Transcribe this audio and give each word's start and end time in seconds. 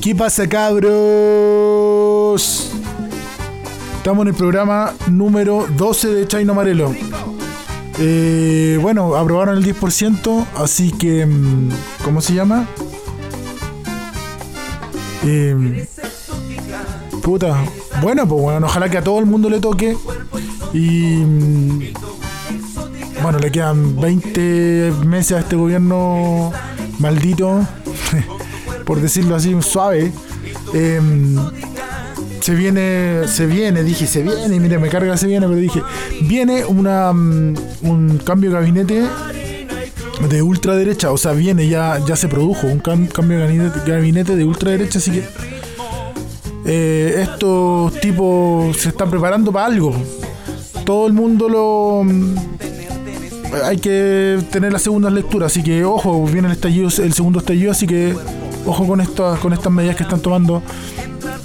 ¿Qué 0.00 0.14
pasa, 0.14 0.48
cabros? 0.48 0.82
Estamos 3.96 4.22
en 4.22 4.28
el 4.28 4.34
programa 4.34 4.92
número 5.08 5.66
12 5.76 6.08
de 6.08 6.26
Chino 6.26 6.52
Amarelo. 6.52 6.92
Eh, 7.98 8.78
bueno, 8.82 9.14
aprobaron 9.14 9.56
el 9.58 9.64
10%, 9.64 10.46
así 10.56 10.90
que. 10.92 11.24
mm, 11.26 11.68
¿Cómo 12.04 12.20
se 12.20 12.34
llama? 12.34 12.66
Eh, 15.24 15.86
puta. 17.22 17.62
Bueno, 18.00 18.26
pues 18.26 18.42
bueno, 18.42 18.66
ojalá 18.66 18.88
que 18.88 18.98
a 18.98 19.04
todo 19.04 19.20
el 19.20 19.26
mundo 19.26 19.48
le 19.48 19.60
toque. 19.60 19.96
Y. 20.72 21.16
mm, 21.18 21.80
Bueno, 23.22 23.38
le 23.38 23.52
quedan 23.52 24.00
20 24.00 24.92
meses 25.06 25.36
a 25.36 25.40
este 25.40 25.54
gobierno 25.54 26.50
maldito, 26.98 27.60
por 28.84 29.00
decirlo 29.00 29.36
así, 29.36 29.54
suave. 29.62 30.12
Em, 30.74 31.36
se 32.40 32.54
viene, 32.54 33.28
se 33.28 33.46
viene, 33.46 33.84
dije, 33.84 34.06
se 34.06 34.22
viene, 34.22 34.58
mire, 34.58 34.78
me 34.78 34.88
carga 34.88 35.16
se 35.16 35.28
viene, 35.28 35.46
pero 35.46 35.58
dije, 35.60 35.80
viene 36.22 36.64
una, 36.64 37.12
mm, 37.12 37.54
un 37.82 38.18
cambio 38.24 38.50
de 38.50 38.56
gabinete 38.56 39.06
de 40.28 40.42
ultraderecha, 40.42 41.10
o 41.12 41.16
sea, 41.18 41.32
viene, 41.32 41.68
ya, 41.68 41.98
ya 42.06 42.16
se 42.16 42.28
produjo 42.28 42.66
un 42.66 42.80
cam- 42.82 43.08
cambio 43.08 43.38
de 43.38 43.70
gabinete, 43.86 44.36
de 44.36 44.44
ultraderecha, 44.44 44.98
así 44.98 45.10
que 45.12 45.24
eh, 46.64 47.22
estos 47.22 47.98
tipos 48.00 48.76
se 48.76 48.88
están 48.90 49.10
preparando 49.10 49.52
para 49.52 49.66
algo. 49.66 49.94
Todo 50.84 51.06
el 51.06 51.12
mundo 51.12 51.48
lo... 51.48 52.04
Hay 53.64 53.78
que 53.78 54.38
tener 54.50 54.72
la 54.72 54.78
segunda 54.78 55.10
lectura, 55.10 55.46
así 55.46 55.62
que 55.62 55.84
ojo, 55.84 56.24
viene 56.24 56.48
el 56.48 56.54
estallido, 56.54 56.88
el 56.88 57.12
segundo 57.12 57.38
estallido, 57.38 57.70
así 57.70 57.86
que 57.86 58.16
ojo 58.66 58.86
con 58.86 59.00
estas, 59.00 59.38
con 59.40 59.52
estas 59.52 59.72
medidas 59.72 59.96
que 59.96 60.04
están 60.04 60.20
tomando 60.20 60.62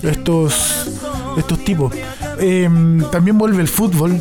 estos, 0.01 0.89
estos 1.37 1.63
tipos. 1.65 1.93
Eh, 2.39 2.69
también 3.11 3.37
vuelve 3.37 3.61
el 3.61 3.67
fútbol. 3.67 4.19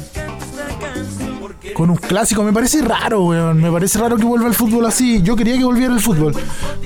Con 1.74 1.90
un 1.90 1.96
clásico, 1.96 2.42
me 2.42 2.54
parece 2.54 2.80
raro, 2.80 3.24
weón. 3.24 3.60
Me 3.60 3.70
parece 3.70 3.98
raro 3.98 4.16
que 4.16 4.24
vuelva 4.24 4.48
el 4.48 4.54
fútbol 4.54 4.86
así. 4.86 5.20
Yo 5.22 5.36
quería 5.36 5.58
que 5.58 5.64
volviera 5.64 5.92
el 5.92 6.00
fútbol. 6.00 6.34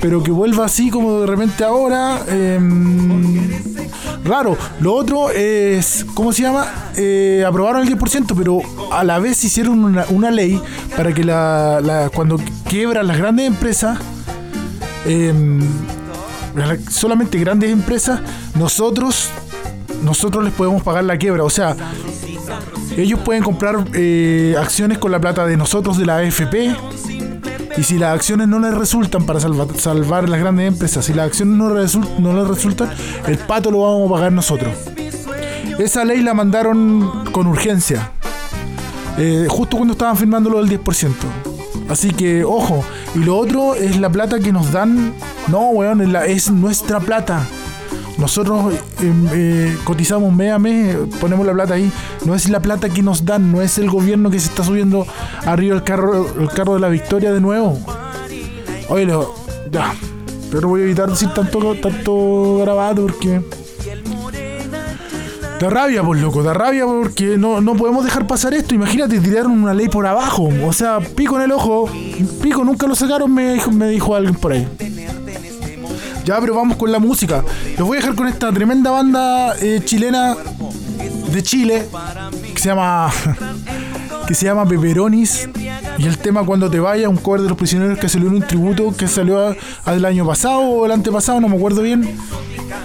Pero 0.00 0.20
que 0.22 0.32
vuelva 0.32 0.64
así 0.64 0.90
como 0.90 1.20
de 1.20 1.26
repente 1.28 1.62
ahora. 1.62 2.24
eh, 2.26 2.58
raro. 4.24 4.56
Lo 4.80 4.94
otro 4.94 5.30
es, 5.30 6.04
¿cómo 6.14 6.32
se 6.32 6.42
llama? 6.42 6.66
Eh, 6.96 7.44
aprobaron 7.46 7.82
el 7.86 7.98
10%, 7.98 8.34
pero 8.36 8.60
a 8.92 9.02
la 9.04 9.18
vez 9.18 9.42
hicieron 9.44 9.82
una, 9.84 10.04
una 10.10 10.30
ley 10.30 10.60
para 10.96 11.12
que 11.12 11.24
la, 11.24 12.10
cuando 12.14 12.38
quiebran 12.68 13.06
las 13.06 13.18
grandes 13.18 13.46
empresas, 13.46 13.98
eh, 15.06 15.32
la- 16.54 16.78
solamente 16.90 17.38
grandes 17.38 17.70
empresas, 17.70 18.20
nosotros, 18.54 19.30
nosotros 20.04 20.44
les 20.44 20.52
podemos 20.52 20.82
pagar 20.82 21.04
la 21.04 21.16
quiebra. 21.16 21.44
O 21.44 21.50
sea, 21.50 21.76
ellos 22.96 23.20
pueden 23.20 23.42
comprar 23.42 23.84
eh, 23.94 24.54
acciones 24.58 24.98
con 24.98 25.10
la 25.12 25.20
plata 25.20 25.46
de 25.46 25.56
nosotros, 25.56 25.96
de 25.96 26.06
la 26.06 26.16
AFP. 26.18 26.74
Y 27.76 27.82
si 27.84 27.98
las 27.98 28.14
acciones 28.14 28.48
no 28.48 28.58
les 28.58 28.74
resultan 28.74 29.24
para 29.26 29.40
salva- 29.40 29.66
salvar 29.78 30.28
las 30.28 30.40
grandes 30.40 30.68
empresas, 30.68 31.04
si 31.04 31.14
las 31.14 31.26
acciones 31.28 31.56
no, 31.56 31.70
resul- 31.70 32.18
no 32.18 32.32
les 32.34 32.46
resultan, 32.48 32.90
el 33.26 33.38
pato 33.38 33.70
lo 33.70 33.82
vamos 33.82 34.10
a 34.10 34.14
pagar 34.14 34.32
nosotros. 34.32 34.72
Esa 35.78 36.04
ley 36.04 36.20
la 36.22 36.34
mandaron 36.34 37.24
con 37.32 37.46
urgencia. 37.46 38.10
eh, 39.18 39.46
justo 39.50 39.76
cuando 39.76 39.92
estaban 39.92 40.16
firmando 40.16 40.48
lo 40.50 40.58
del 40.64 40.68
10%. 40.68 41.26
Así 41.88 42.10
que, 42.10 42.44
ojo. 42.44 42.82
Y 43.14 43.18
lo 43.18 43.36
otro 43.36 43.74
es 43.74 43.98
la 43.98 44.08
plata 44.10 44.38
que 44.38 44.52
nos 44.52 44.72
dan. 44.72 45.12
No, 45.48 45.68
weón, 45.70 46.00
es, 46.00 46.08
la- 46.08 46.26
es 46.26 46.50
nuestra 46.50 47.00
plata. 47.00 47.46
Nosotros 48.18 48.74
eh, 48.74 49.12
eh, 49.32 49.78
cotizamos 49.84 50.32
mes 50.34 50.52
a 50.52 50.58
mes, 50.58 50.96
ponemos 51.20 51.46
la 51.46 51.52
plata 51.52 51.74
ahí. 51.74 51.90
No 52.24 52.34
es 52.34 52.48
la 52.48 52.60
plata 52.60 52.88
que 52.88 53.02
nos 53.02 53.24
dan, 53.24 53.50
no 53.50 53.62
es 53.62 53.78
el 53.78 53.88
gobierno 53.88 54.30
que 54.30 54.38
se 54.38 54.48
está 54.48 54.64
subiendo 54.64 55.06
arriba 55.46 55.74
el 55.74 55.82
carro, 55.82 56.26
el 56.38 56.48
carro 56.48 56.74
de 56.74 56.80
la 56.80 56.88
victoria 56.88 57.32
de 57.32 57.40
nuevo. 57.40 57.78
Oye, 58.88 59.06
ya. 59.70 59.94
Pero 60.50 60.68
voy 60.68 60.80
a 60.80 60.84
evitar 60.84 61.08
decir 61.08 61.28
tanto, 61.34 61.74
tanto 61.76 62.58
garabato 62.58 63.02
porque. 63.02 63.40
Da 65.60 65.68
rabia, 65.68 66.02
pues 66.02 66.22
loco, 66.22 66.42
da 66.42 66.54
rabia 66.54 66.86
porque 66.86 67.36
no, 67.36 67.60
no 67.60 67.76
podemos 67.76 68.02
dejar 68.02 68.26
pasar 68.26 68.54
esto. 68.54 68.74
Imagínate, 68.74 69.20
tiraron 69.20 69.52
una 69.52 69.74
ley 69.74 69.88
por 69.88 70.06
abajo. 70.06 70.48
O 70.64 70.72
sea, 70.72 71.00
pico 71.00 71.36
en 71.36 71.42
el 71.42 71.52
ojo. 71.52 71.88
Pico, 72.42 72.64
nunca 72.64 72.86
lo 72.86 72.94
sacaron, 72.94 73.32
me 73.32 73.54
dijo, 73.54 73.70
me 73.70 73.88
dijo 73.88 74.14
alguien 74.14 74.34
por 74.34 74.52
ahí. 74.52 74.66
Ya, 76.24 76.40
pero 76.40 76.54
vamos 76.54 76.76
con 76.76 76.92
la 76.92 76.98
música. 76.98 77.44
Los 77.78 77.86
voy 77.86 77.98
a 77.98 78.00
dejar 78.00 78.14
con 78.14 78.28
esta 78.28 78.52
tremenda 78.52 78.90
banda 78.90 79.54
eh, 79.60 79.80
chilena 79.84 80.36
de 81.32 81.42
Chile 81.42 81.86
que 82.54 82.60
se 82.60 82.68
llama 82.68 83.10
que 84.26 84.34
se 84.34 84.44
llama 84.44 84.66
Peperonis 84.66 85.48
y 85.98 86.06
el 86.06 86.18
tema 86.18 86.44
Cuando 86.44 86.70
te 86.70 86.80
vayas, 86.80 87.08
un 87.08 87.16
cover 87.16 87.42
de 87.42 87.48
los 87.48 87.58
prisioneros 87.58 87.98
que 87.98 88.08
salió 88.08 88.28
en 88.28 88.36
un 88.36 88.42
tributo 88.42 88.94
que 88.96 89.06
salió 89.06 89.54
al 89.84 90.04
año 90.04 90.26
pasado 90.26 90.60
o 90.60 90.86
el 90.86 90.92
antepasado, 90.92 91.40
no 91.40 91.48
me 91.48 91.56
acuerdo 91.56 91.82
bien. 91.82 92.16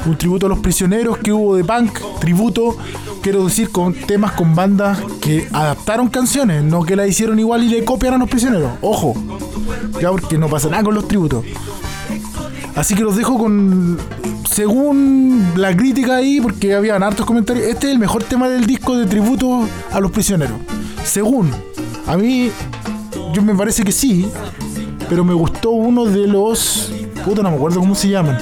Un 0.05 0.17
tributo 0.17 0.47
a 0.47 0.49
los 0.49 0.59
prisioneros 0.59 1.17
que 1.19 1.31
hubo 1.31 1.55
de 1.55 1.63
punk, 1.63 1.97
tributo, 2.19 2.75
quiero 3.21 3.45
decir, 3.45 3.71
con 3.71 3.93
temas 3.93 4.33
con 4.33 4.53
bandas 4.53 4.99
que 5.21 5.47
adaptaron 5.53 6.09
canciones, 6.09 6.63
no 6.63 6.83
que 6.83 6.95
la 6.95 7.07
hicieron 7.07 7.39
igual 7.39 7.63
y 7.63 7.69
le 7.69 7.85
copiaron 7.85 8.19
a 8.19 8.23
los 8.25 8.29
prisioneros. 8.29 8.73
Ojo, 8.81 9.13
ya 10.01 10.11
porque 10.11 10.37
no 10.37 10.49
pasa 10.49 10.69
nada 10.69 10.83
con 10.83 10.95
los 10.95 11.07
tributos. 11.07 11.45
Así 12.75 12.93
que 12.95 13.03
los 13.03 13.15
dejo 13.15 13.37
con. 13.37 13.97
Según 14.49 15.51
la 15.55 15.75
crítica 15.75 16.17
ahí, 16.17 16.39
porque 16.41 16.73
habían 16.75 17.03
hartos 17.03 17.25
comentarios, 17.25 17.65
este 17.67 17.87
es 17.87 17.93
el 17.93 17.99
mejor 17.99 18.23
tema 18.23 18.49
del 18.49 18.65
disco 18.65 18.95
de 18.97 19.05
tributo 19.05 19.67
a 19.91 19.99
los 19.99 20.11
prisioneros. 20.11 20.57
Según. 21.03 21.51
A 22.07 22.17
mí, 22.17 22.51
yo 23.33 23.41
me 23.41 23.55
parece 23.55 23.83
que 23.83 23.91
sí, 23.91 24.27
pero 25.09 25.23
me 25.23 25.33
gustó 25.33 25.71
uno 25.71 26.05
de 26.05 26.27
los. 26.27 26.91
Puta, 27.23 27.41
no 27.41 27.49
me 27.49 27.55
acuerdo 27.55 27.79
cómo 27.79 27.95
se 27.95 28.09
llaman. 28.09 28.37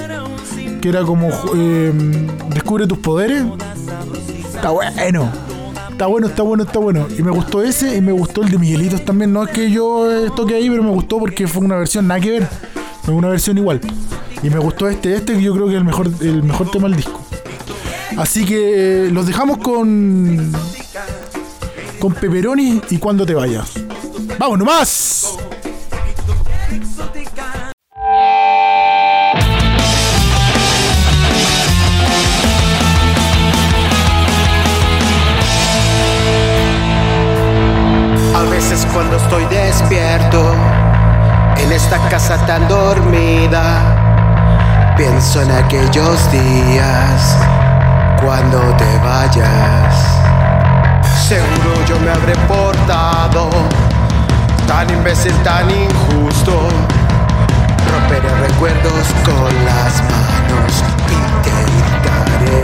Que 0.80 0.88
era 0.88 1.02
como. 1.02 1.28
eh, 1.54 1.92
Descubre 2.52 2.86
tus 2.86 2.98
poderes. 2.98 3.44
Está 4.54 4.70
bueno. 4.70 5.30
Está 5.90 6.06
bueno, 6.06 6.26
está 6.26 6.42
bueno, 6.42 6.64
está 6.64 6.78
bueno. 6.80 7.06
Y 7.16 7.22
me 7.22 7.30
gustó 7.30 7.62
ese 7.62 7.96
y 7.96 8.00
me 8.00 8.10
gustó 8.12 8.42
el 8.42 8.50
de 8.50 8.58
Miguelitos 8.58 9.04
también. 9.04 9.32
No 9.32 9.44
es 9.44 9.50
que 9.50 9.70
yo 9.70 10.10
eh, 10.10 10.28
toque 10.34 10.54
ahí, 10.56 10.68
pero 10.68 10.82
me 10.82 10.90
gustó 10.90 11.18
porque 11.18 11.46
fue 11.46 11.64
una 11.64 11.76
versión 11.76 12.08
nada 12.08 12.20
que 12.20 12.32
ver. 12.32 12.48
Fue 13.04 13.14
una 13.14 13.28
versión 13.28 13.56
igual. 13.58 13.80
Y 14.44 14.50
me 14.50 14.58
gustó 14.58 14.90
este, 14.90 15.14
este 15.14 15.32
que 15.32 15.42
yo 15.42 15.54
creo 15.54 15.68
que 15.68 15.72
es 15.72 15.78
el 15.78 15.84
mejor, 15.84 16.10
el 16.20 16.42
mejor 16.42 16.70
tema 16.70 16.86
del 16.86 16.98
disco. 16.98 17.18
Así 18.18 18.44
que 18.44 19.06
eh, 19.06 19.10
los 19.10 19.26
dejamos 19.26 19.56
con. 19.56 20.52
Con 21.98 22.12
Pepperoni 22.12 22.82
y 22.90 22.98
cuando 22.98 23.24
te 23.24 23.32
vayas. 23.32 23.72
¡Vamos 24.38 24.58
nomás! 24.58 25.38
A 38.34 38.42
veces 38.50 38.86
cuando 38.92 39.16
estoy 39.16 39.46
despierto 39.46 40.54
en 41.56 41.72
esta 41.72 41.98
casa 42.10 42.44
tan 42.44 42.68
dormida, 42.68 44.03
pienso 44.96 45.42
en 45.42 45.50
aquellos 45.50 46.30
días 46.30 47.36
cuando 48.22 48.60
te 48.76 48.98
vayas. 48.98 49.94
Seguro 51.28 51.84
yo 51.88 51.98
me 52.00 52.10
habré 52.10 52.34
portado 52.46 53.50
tan 54.66 54.88
imbécil, 54.90 55.34
tan 55.42 55.70
injusto. 55.70 56.68
Romperé 57.92 58.28
recuerdos 58.46 59.06
con 59.24 59.52
las 59.64 60.02
manos 60.10 60.72
y 61.08 61.18
te 61.42 61.50
gritaré 61.70 62.62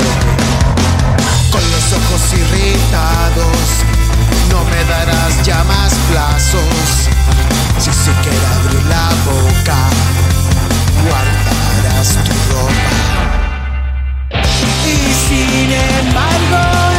con 1.51 1.63
los 1.71 1.93
ojos 1.93 2.33
irritados. 2.33 3.59
No 4.51 4.65
me 4.65 4.85
darás 4.85 5.43
ya 5.45 5.63
más 5.65 5.93
plazos. 6.11 7.09
Si 7.79 7.93
siquiera 7.93 8.49
abrir 8.61 8.85
la 8.87 9.09
boca, 9.25 9.79
guardarás 11.09 11.30
Y 12.01 12.07
sin 15.29 15.71
embargo 15.71 16.90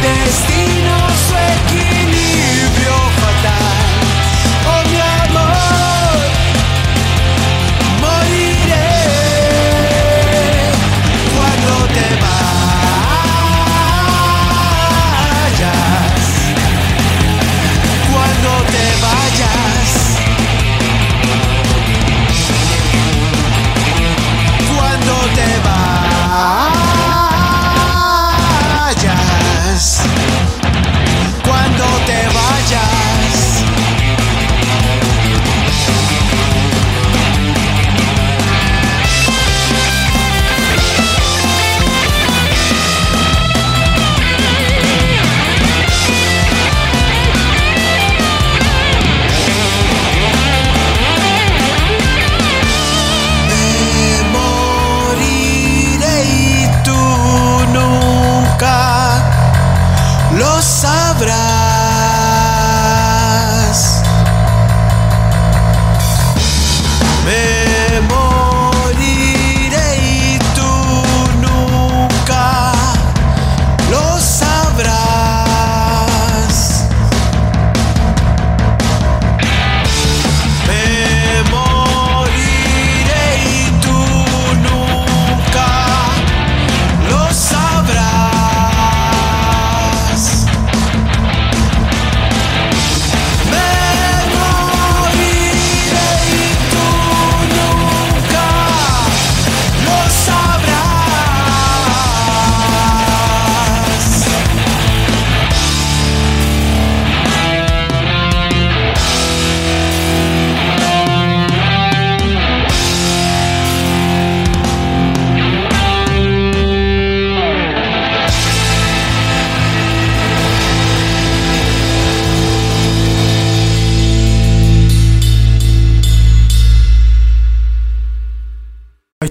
destino. 0.00 0.97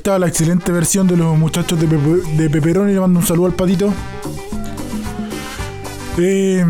La 0.08 0.28
excelente 0.28 0.72
versión 0.72 1.06
de 1.06 1.18
los 1.18 1.38
muchachos 1.38 1.78
de, 1.80 1.86
Pepe, 1.86 2.74
de 2.74 2.86
Le 2.86 3.00
mando 3.00 3.20
un 3.20 3.26
saludo 3.26 3.48
al 3.48 3.54
patito. 3.54 3.94
Eh, 6.18 6.66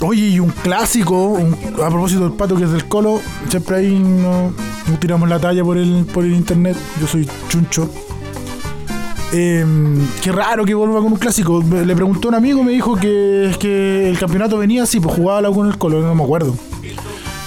oye, 0.00 0.26
y 0.26 0.40
un 0.40 0.50
clásico, 0.50 1.38
a 1.82 1.88
propósito 1.88 2.22
del 2.22 2.32
pato 2.32 2.56
que 2.56 2.64
es 2.64 2.72
del 2.72 2.86
colo, 2.86 3.20
siempre 3.48 3.76
ahí 3.76 3.96
no, 3.96 4.52
tiramos 4.98 5.28
la 5.28 5.38
talla 5.38 5.62
por 5.62 5.78
el, 5.78 6.04
por 6.12 6.24
el 6.24 6.34
internet. 6.34 6.76
Yo 7.00 7.06
soy 7.06 7.28
chuncho. 7.48 7.88
Eh, 9.32 9.64
qué 10.20 10.32
raro 10.32 10.64
que 10.64 10.74
vuelva 10.74 11.00
con 11.00 11.12
un 11.12 11.18
clásico. 11.18 11.62
Le 11.62 11.94
preguntó 11.94 12.28
un 12.28 12.34
amigo, 12.34 12.64
me 12.64 12.72
dijo 12.72 12.96
que, 12.96 13.54
que 13.60 14.10
el 14.10 14.18
campeonato 14.18 14.58
venía 14.58 14.82
así, 14.82 14.98
pues 14.98 15.14
jugaba 15.14 15.48
con 15.52 15.68
el 15.68 15.78
colo, 15.78 16.02
no 16.02 16.14
me 16.14 16.24
acuerdo. 16.24 16.56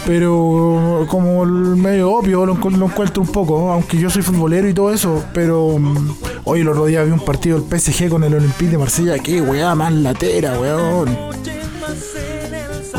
Pero 0.06 1.06
como 1.10 1.46
medio 1.46 2.12
obvio 2.12 2.46
lo, 2.46 2.54
encuentro 2.54 3.22
un 3.22 3.28
poco, 3.28 3.72
aunque 3.72 3.98
yo 3.98 4.10
soy 4.10 4.22
futbolero 4.22 4.68
y 4.68 4.74
todo 4.74 4.92
eso. 4.92 5.24
Pero 5.34 5.78
mm, 5.80 6.16
hoy 6.44 6.62
el 6.62 6.68
otro 6.68 6.86
día 6.86 7.04
vi 7.04 7.12
un 7.12 7.24
partido 7.24 7.60
del 7.60 7.80
PSG 7.80 8.10
con 8.10 8.24
el 8.24 8.34
Olympique 8.34 8.72
de 8.72 8.78
Marsella. 8.78 9.18
Qué 9.20 9.42
weá 9.42 9.74
más 9.76 9.94
latera, 9.94 10.60
weón. 10.60 11.34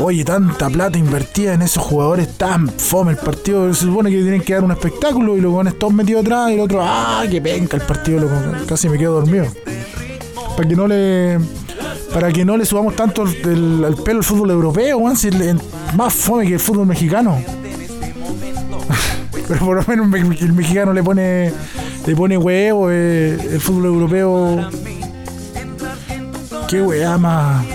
Oye, 0.01 0.25
tanta 0.25 0.69
plata 0.69 0.97
invertida 0.97 1.53
en 1.53 1.61
esos 1.61 1.83
jugadores 1.83 2.37
tan 2.37 2.67
fome 2.67 3.11
el 3.11 3.17
partido. 3.17 3.73
Se 3.73 3.85
supone 3.85 4.09
que 4.09 4.21
tienen 4.21 4.41
que 4.41 4.53
dar 4.53 4.63
un 4.63 4.71
espectáculo 4.71 5.37
y 5.37 5.41
los 5.41 5.53
weones 5.53 5.79
todos 5.79 5.93
metidos 5.93 6.23
atrás 6.23 6.49
y 6.49 6.55
el 6.55 6.59
otro, 6.59 6.79
ah, 6.81 7.23
que 7.29 7.39
penca 7.39 7.77
el 7.77 7.83
partido, 7.83 8.21
loco. 8.21 8.35
Casi 8.67 8.89
me 8.89 8.97
quedo 8.97 9.13
dormido. 9.13 9.45
Para 10.57 10.67
que 10.67 10.75
no 10.75 10.87
le 10.87 11.39
para 12.15 12.31
que 12.31 12.45
no 12.45 12.55
le 12.55 12.63
subamos 12.63 12.95
tanto 12.95 13.23
el, 13.23 13.93
pelo 14.05 14.19
al 14.19 14.23
fútbol 14.23 14.49
europeo, 14.49 15.01
más 15.01 16.13
fome 16.13 16.47
que 16.47 16.53
el 16.53 16.61
fútbol 16.61 16.87
mexicano. 16.87 17.43
Pero 19.49 19.59
por 19.59 19.75
lo 19.75 19.83
menos 19.85 20.41
el 20.41 20.53
mexicano 20.53 20.93
le 20.93 21.03
pone 21.03 21.51
le 22.07 22.15
pone 22.15 22.37
huevo, 22.37 22.89
eh, 22.89 23.37
el 23.51 23.59
fútbol 23.59 23.87
europeo. 23.87 24.69
Qué 26.69 26.81
weá 26.81 27.17
más. 27.17 27.65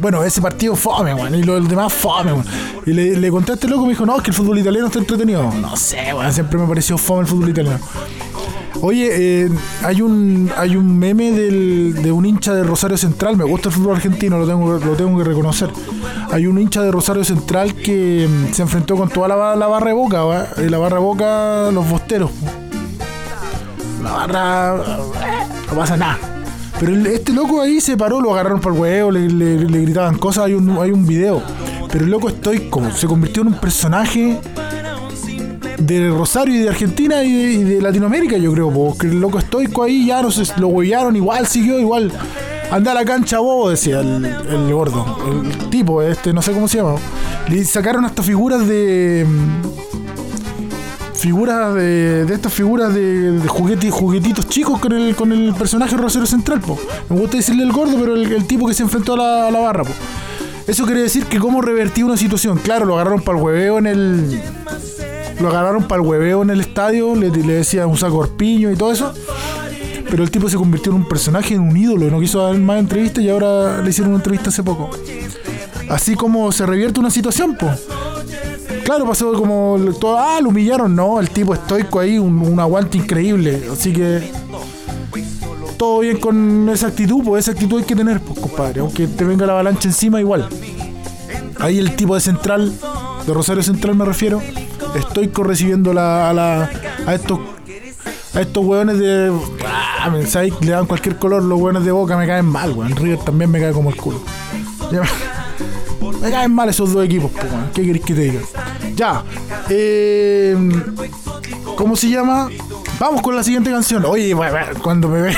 Bueno, 0.00 0.22
ese 0.22 0.42
partido 0.42 0.76
fome, 0.76 1.14
weón, 1.14 1.34
y 1.34 1.42
los 1.42 1.66
demás 1.66 1.94
fome, 1.94 2.30
weón. 2.30 2.44
Y 2.84 2.92
le, 2.92 3.16
le 3.16 3.30
conté 3.30 3.52
a 3.52 3.54
este 3.54 3.68
loco 3.68 3.84
me 3.84 3.92
dijo, 3.92 4.04
no, 4.04 4.18
es 4.18 4.22
que 4.22 4.32
el 4.32 4.36
fútbol 4.36 4.58
italiano 4.58 4.88
está 4.88 4.98
entretenido. 4.98 5.50
No 5.50 5.74
sé, 5.78 6.12
weón, 6.12 6.30
siempre 6.30 6.58
me 6.58 6.66
pareció 6.66 6.98
fome 6.98 7.22
el 7.22 7.26
fútbol 7.26 7.48
italiano. 7.48 7.80
Oye, 8.86 9.44
eh, 9.44 9.48
hay 9.82 10.02
un 10.02 10.52
hay 10.58 10.76
un 10.76 10.98
meme 10.98 11.30
de 11.32 12.12
un 12.12 12.26
hincha 12.26 12.52
de 12.52 12.62
Rosario 12.64 12.98
Central. 12.98 13.34
Me 13.34 13.44
gusta 13.44 13.70
el 13.70 13.74
fútbol 13.74 13.96
argentino, 13.96 14.36
lo 14.36 14.46
tengo, 14.46 14.78
lo 14.78 14.94
tengo 14.94 15.16
que 15.16 15.24
reconocer. 15.24 15.70
Hay 16.30 16.46
un 16.46 16.58
hincha 16.58 16.82
de 16.82 16.90
Rosario 16.90 17.24
Central 17.24 17.74
que 17.76 18.28
mm, 18.28 18.52
se 18.52 18.60
enfrentó 18.60 18.94
con 18.98 19.08
toda 19.08 19.28
la, 19.28 19.66
barra 19.66 19.86
de 19.86 19.94
boca, 19.94 20.24
¿va? 20.24 20.48
Y 20.58 20.68
la 20.68 20.76
barra 20.76 20.98
de 20.98 21.02
boca, 21.02 21.70
los 21.72 21.88
bosteros. 21.88 22.30
La 24.02 24.12
barra. 24.12 24.76
No 24.76 25.74
pasa 25.74 25.96
nada. 25.96 26.18
Pero 26.78 26.94
este 27.08 27.32
loco 27.32 27.62
ahí 27.62 27.80
se 27.80 27.96
paró, 27.96 28.20
lo 28.20 28.34
agarraron 28.34 28.60
por 28.60 28.74
el 28.74 28.80
huevo, 28.80 29.10
le, 29.12 29.64
gritaban 29.64 30.18
cosas. 30.18 30.44
Hay 30.44 30.52
un, 30.52 30.76
hay 30.76 30.90
un 30.90 31.06
video. 31.06 31.42
Pero 31.90 32.04
el 32.04 32.10
loco 32.10 32.28
estoy 32.28 32.68
como 32.68 32.90
se 32.90 33.06
convirtió 33.06 33.40
en 33.40 33.48
un 33.48 33.54
personaje 33.54 34.38
de 35.78 36.10
Rosario 36.10 36.54
y 36.54 36.58
de 36.60 36.68
Argentina 36.68 37.22
y 37.22 37.64
de, 37.64 37.80
Latinoamérica, 37.80 38.36
yo 38.36 38.52
creo, 38.52 38.70
porque 38.70 39.06
el 39.06 39.20
loco 39.20 39.38
estoico 39.38 39.82
ahí 39.82 40.06
ya 40.06 40.22
no 40.22 40.30
sé, 40.30 40.42
lo 40.58 40.68
huellaron, 40.68 41.16
igual 41.16 41.46
siguió, 41.46 41.78
igual. 41.78 42.12
Anda 42.70 42.92
a 42.92 42.94
la 42.94 43.04
cancha 43.04 43.38
bobo, 43.38 43.70
decía 43.70 44.00
el, 44.00 44.72
gordo, 44.72 45.04
el 45.30 45.70
tipo, 45.70 46.02
este, 46.02 46.32
no 46.32 46.42
sé 46.42 46.52
cómo 46.52 46.66
se 46.66 46.78
llama. 46.78 46.96
Le 47.48 47.64
sacaron 47.64 48.04
hasta 48.04 48.22
figuras 48.22 48.66
de. 48.66 49.26
Figuras 51.14 51.74
de, 51.74 52.24
de 52.24 52.34
estas 52.34 52.52
figuras 52.52 52.92
de, 52.92 53.40
juguetitos 53.48 54.48
chicos 54.48 54.78
con 54.80 54.92
el, 54.92 55.14
con 55.14 55.32
el 55.32 55.54
personaje 55.54 55.96
Rosario 55.96 56.26
Central, 56.26 56.60
po. 56.60 56.78
Me 57.08 57.18
gusta 57.18 57.36
decirle 57.36 57.62
el 57.62 57.72
gordo, 57.72 57.96
pero 57.98 58.14
el, 58.14 58.46
tipo 58.46 58.66
que 58.66 58.74
se 58.74 58.82
enfrentó 58.82 59.14
a 59.14 59.50
la, 59.50 59.60
barra, 59.60 59.84
po. 59.84 59.92
Eso 60.66 60.84
quiere 60.84 61.02
decir 61.02 61.26
que 61.26 61.38
cómo 61.38 61.62
revertí 61.62 62.02
una 62.02 62.16
situación. 62.16 62.58
Claro, 62.58 62.86
lo 62.86 62.94
agarraron 62.94 63.22
para 63.22 63.38
el 63.38 63.44
hueveo 63.44 63.78
en 63.78 63.86
el 63.86 64.42
lo 65.40 65.48
agarraron 65.48 65.84
para 65.84 66.02
el 66.02 66.08
hueveo 66.08 66.42
en 66.42 66.50
el 66.50 66.60
estadio, 66.60 67.14
le, 67.14 67.30
le 67.30 67.52
decían 67.54 67.88
un 67.88 67.96
saco 67.96 68.18
orpiño 68.18 68.70
y 68.70 68.76
todo 68.76 68.92
eso. 68.92 69.12
Pero 70.10 70.22
el 70.22 70.30
tipo 70.30 70.48
se 70.48 70.56
convirtió 70.56 70.92
en 70.92 70.98
un 70.98 71.08
personaje, 71.08 71.54
en 71.54 71.60
un 71.60 71.76
ídolo, 71.76 72.10
no 72.10 72.20
quiso 72.20 72.46
dar 72.46 72.56
más 72.58 72.78
entrevistas 72.78 73.24
y 73.24 73.30
ahora 73.30 73.82
le 73.82 73.90
hicieron 73.90 74.12
una 74.12 74.18
entrevista 74.18 74.50
hace 74.50 74.62
poco. 74.62 74.90
Así 75.88 76.14
como 76.14 76.50
se 76.52 76.66
revierte 76.66 77.00
una 77.00 77.10
situación, 77.10 77.56
pues. 77.58 77.80
Claro, 78.84 79.06
pasó 79.06 79.32
como 79.32 79.78
todo, 79.98 80.18
ah, 80.18 80.40
lo 80.42 80.50
humillaron, 80.50 80.94
no, 80.94 81.18
el 81.18 81.30
tipo 81.30 81.54
estoico 81.54 82.00
ahí, 82.00 82.18
un, 82.18 82.60
aguante 82.60 82.98
increíble. 82.98 83.62
Así 83.72 83.92
que 83.92 84.30
todo 85.78 86.00
bien 86.00 86.18
con 86.18 86.68
esa 86.68 86.88
actitud, 86.88 87.24
pues 87.24 87.44
esa 87.44 87.52
actitud 87.52 87.78
hay 87.78 87.84
que 87.84 87.96
tener, 87.96 88.20
pues 88.20 88.38
compadre, 88.38 88.80
aunque 88.80 89.06
te 89.06 89.24
venga 89.24 89.46
la 89.46 89.54
avalancha 89.54 89.88
encima 89.88 90.20
igual. 90.20 90.48
Ahí 91.60 91.78
el 91.78 91.96
tipo 91.96 92.14
de 92.14 92.20
central, 92.20 92.72
de 93.26 93.32
Rosario 93.32 93.62
Central 93.62 93.94
me 93.94 94.04
refiero, 94.04 94.42
estoy 94.94 95.30
recibiendo 95.34 95.92
la, 95.92 96.30
a, 96.30 96.32
la, 96.32 96.70
a 97.06 97.14
estos 97.14 97.38
a 98.34 98.40
estos 98.40 98.64
hueones 98.64 98.98
de. 98.98 99.32
Ah, 99.66 100.10
Le 100.60 100.70
dan 100.70 100.86
cualquier 100.86 101.16
color, 101.16 101.42
los 101.42 101.60
hueones 101.60 101.84
de 101.84 101.92
boca 101.92 102.16
me 102.16 102.26
caen 102.26 102.46
mal, 102.46 102.72
weón. 102.72 102.94
River 102.96 103.18
también 103.20 103.50
me 103.50 103.60
cae 103.60 103.72
como 103.72 103.90
el 103.90 103.96
culo. 103.96 104.20
Me 106.20 106.30
caen 106.30 106.54
mal 106.54 106.68
esos 106.68 106.92
dos 106.92 107.04
equipos, 107.04 107.30
¿Qué 107.72 107.84
querés 107.84 108.02
que 108.02 108.14
te 108.14 108.20
diga? 108.22 108.40
Ya. 108.96 109.22
Eh, 109.68 110.56
¿Cómo 111.76 111.96
se 111.96 112.08
llama? 112.08 112.48
Vamos 112.98 113.22
con 113.22 113.34
la 113.36 113.42
siguiente 113.42 113.70
canción. 113.70 114.04
Oye, 114.04 114.34
cuando 114.82 115.08
me 115.08 115.22
ve, 115.22 115.36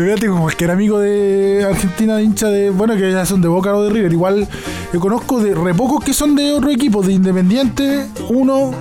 ve 0.00 0.28
como 0.28 0.42
cualquier 0.42 0.70
amigo 0.70 0.98
de 0.98 1.66
Argentina, 1.68 2.20
hincha 2.20 2.48
de. 2.48 2.70
Bueno, 2.70 2.96
que 2.96 3.12
ya 3.12 3.24
son 3.24 3.40
de 3.40 3.48
Boca 3.48 3.74
o 3.74 3.82
de 3.84 3.90
River. 3.90 4.12
Igual 4.12 4.48
yo 4.92 5.00
conozco 5.00 5.40
de 5.40 5.54
re 5.54 5.74
pocos 5.74 6.04
que 6.04 6.12
son 6.12 6.34
de 6.34 6.52
otro 6.52 6.70
equipo, 6.70 7.02
de 7.02 7.12
Independiente, 7.12 8.06
uno. 8.28 8.72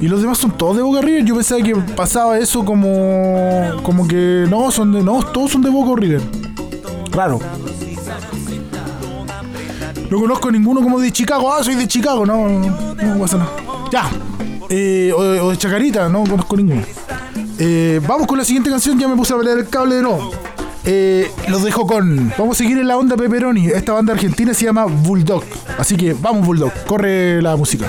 Y 0.00 0.08
los 0.08 0.20
demás 0.20 0.38
son 0.38 0.56
todos 0.56 0.76
de 0.76 0.82
Boca 0.82 1.00
River. 1.00 1.24
Yo 1.24 1.36
pensaba 1.36 1.62
que 1.62 1.76
pasaba 1.76 2.38
eso 2.38 2.64
como. 2.64 3.62
como 3.82 4.08
que 4.08 4.46
no, 4.48 4.70
son 4.70 4.92
de. 4.92 5.02
No, 5.02 5.22
todos 5.22 5.52
son 5.52 5.62
de 5.62 5.70
Boca 5.70 6.00
River. 6.00 6.20
Claro. 7.10 7.38
No 10.10 10.20
conozco 10.20 10.50
ninguno 10.50 10.82
como 10.82 11.00
de 11.00 11.10
Chicago. 11.10 11.52
Ah, 11.52 11.62
soy 11.62 11.74
de 11.74 11.88
Chicago. 11.88 12.26
No, 12.26 12.48
no, 12.48 13.18
pasa 13.18 13.38
nada. 13.38 13.50
Ya. 13.90 14.10
Eh, 14.68 15.12
o, 15.14 15.50
de 15.50 15.56
Chacarita, 15.56 16.08
no 16.08 16.24
conozco 16.24 16.56
ninguno. 16.56 16.82
Eh, 17.64 18.00
vamos 18.08 18.26
con 18.26 18.36
la 18.36 18.44
siguiente 18.44 18.70
canción. 18.70 18.98
Ya 18.98 19.06
me 19.06 19.14
puse 19.14 19.32
a 19.32 19.38
pelear 19.38 19.56
el 19.56 19.68
cable 19.68 19.94
de 19.94 20.02
nuevo. 20.02 20.32
Eh, 20.84 21.30
los 21.46 21.62
dejo 21.62 21.86
con. 21.86 22.32
Vamos 22.36 22.56
a 22.56 22.58
seguir 22.58 22.76
en 22.78 22.88
la 22.88 22.96
onda 22.96 23.16
Pepperoni. 23.16 23.68
Esta 23.68 23.92
banda 23.92 24.14
argentina 24.14 24.52
se 24.52 24.64
llama 24.64 24.86
Bulldog. 24.86 25.44
Así 25.78 25.96
que 25.96 26.12
vamos, 26.12 26.44
Bulldog. 26.44 26.72
Corre 26.86 27.40
la 27.40 27.54
música. 27.54 27.86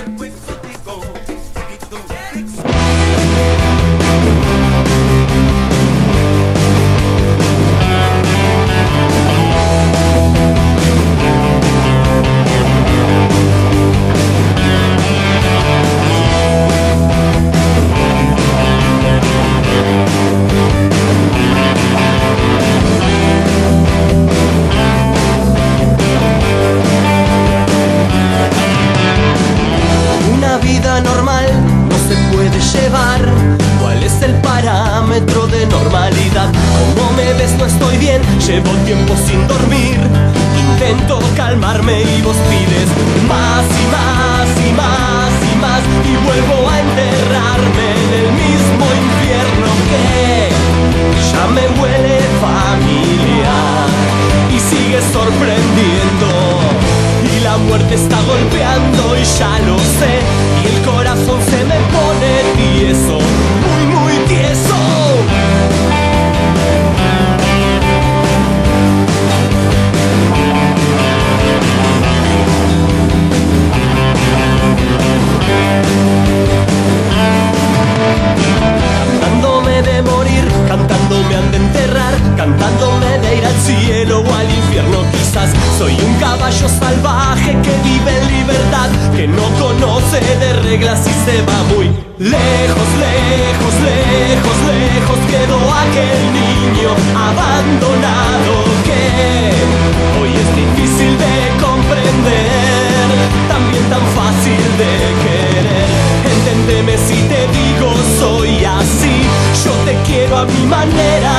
Mi 110.45 110.65
manera, 110.65 111.32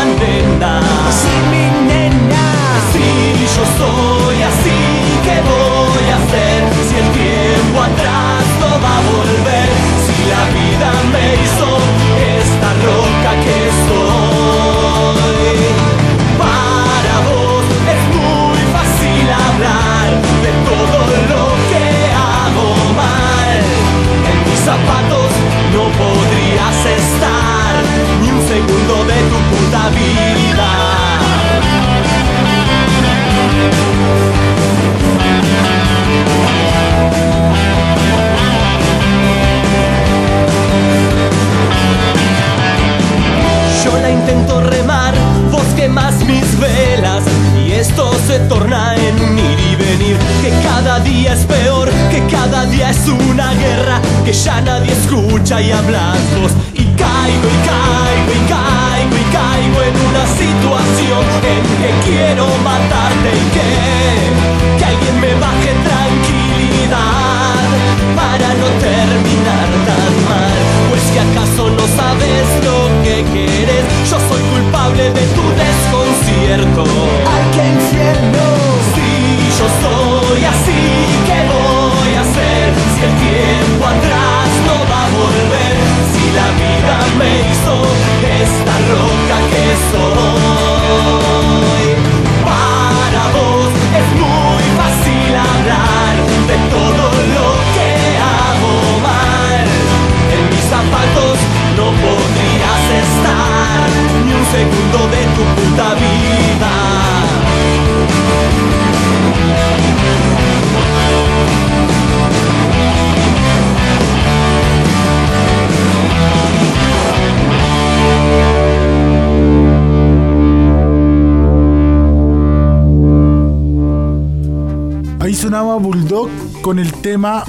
con 126.65 126.79
el 126.79 126.95
tema 126.95 127.45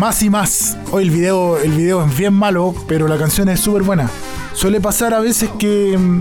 Más 0.00 0.20
y 0.24 0.28
Más. 0.28 0.76
Hoy 0.90 1.04
el 1.04 1.12
video, 1.12 1.58
el 1.58 1.70
video 1.70 2.04
es 2.04 2.18
bien 2.18 2.34
malo, 2.34 2.74
pero 2.88 3.06
la 3.06 3.16
canción 3.16 3.48
es 3.48 3.60
súper 3.60 3.84
buena. 3.84 4.10
Suele 4.52 4.80
pasar 4.80 5.14
a 5.14 5.20
veces 5.20 5.48
que. 5.60 5.96
mm, 5.96 6.20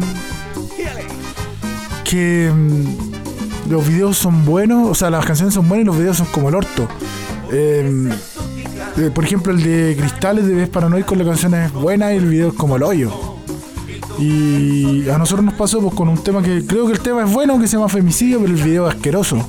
que. 2.03 2.51
mm, 2.53 3.71
los 3.71 3.87
videos 3.87 4.19
son 4.19 4.45
buenos, 4.45 4.87
o 4.87 4.93
sea, 4.93 5.09
las 5.09 5.25
canciones 5.25 5.55
son 5.55 5.67
buenas 5.67 5.83
y 5.83 5.87
los 5.87 5.97
videos 5.97 6.17
son 6.17 6.27
como 6.27 6.49
el 6.49 6.55
orto. 6.55 6.87
Eh, 7.51 8.11
eh, 8.97 9.09
por 9.11 9.23
ejemplo, 9.23 9.51
el 9.51 9.63
de 9.63 9.95
Cristales 9.97 10.45
de 10.45 10.53
Ves 10.53 10.69
Paranoico, 10.69 11.15
la 11.15 11.25
canción 11.25 11.55
es 11.55 11.73
buena 11.73 12.13
y 12.13 12.17
el 12.17 12.25
video 12.27 12.49
es 12.49 12.53
como 12.53 12.75
el 12.75 12.83
hoyo. 12.83 13.11
Y 14.19 15.09
a 15.09 15.17
nosotros 15.17 15.43
nos 15.43 15.55
pasó 15.55 15.81
pues, 15.81 15.95
con 15.95 16.07
un 16.07 16.23
tema 16.23 16.43
que 16.43 16.63
creo 16.67 16.85
que 16.85 16.93
el 16.93 16.99
tema 16.99 17.23
es 17.23 17.33
bueno, 17.33 17.59
que 17.59 17.67
se 17.67 17.77
llama 17.77 17.89
femicidio, 17.89 18.39
pero 18.41 18.53
el 18.53 18.61
video 18.61 18.87
es 18.87 18.93
asqueroso. 18.93 19.43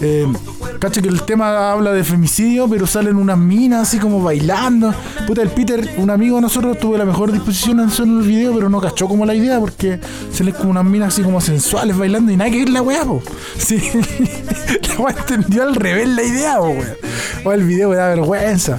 Eh, 0.00 0.26
cacha 0.78 1.02
que 1.02 1.08
el 1.08 1.22
tema 1.22 1.72
habla 1.72 1.92
de 1.92 2.04
femicidio, 2.04 2.68
pero 2.68 2.86
salen 2.86 3.16
unas 3.16 3.38
minas 3.38 3.88
así 3.88 3.98
como 3.98 4.22
bailando. 4.22 4.94
Puta, 5.26 5.42
el 5.42 5.50
Peter, 5.50 5.96
un 5.98 6.10
amigo 6.10 6.36
de 6.36 6.42
nosotros, 6.42 6.78
tuvo 6.78 6.96
la 6.96 7.04
mejor 7.04 7.32
disposición 7.32 7.80
en 7.80 8.18
el 8.18 8.26
video, 8.26 8.54
pero 8.54 8.68
no 8.68 8.80
cachó 8.80 9.08
como 9.08 9.26
la 9.26 9.34
idea 9.34 9.58
porque 9.60 10.00
salen 10.32 10.54
como 10.54 10.70
unas 10.70 10.84
minas 10.84 11.14
así 11.14 11.22
como 11.22 11.40
sensuales 11.40 11.96
bailando 11.96 12.32
y 12.32 12.36
nada 12.36 12.50
que 12.50 12.58
ver 12.58 12.68
la 12.68 12.82
weá, 12.82 13.04
po. 13.04 13.22
Sí, 13.58 13.78
la 14.88 15.00
weá 15.00 15.14
entendió 15.18 15.62
al 15.62 15.74
revés 15.74 16.08
la 16.08 16.22
idea, 16.22 16.58
po, 16.58 16.68
weón. 16.68 16.96
O 17.44 17.52
el 17.52 17.64
video 17.64 17.92
da 17.92 18.08
vergüenza. 18.08 18.78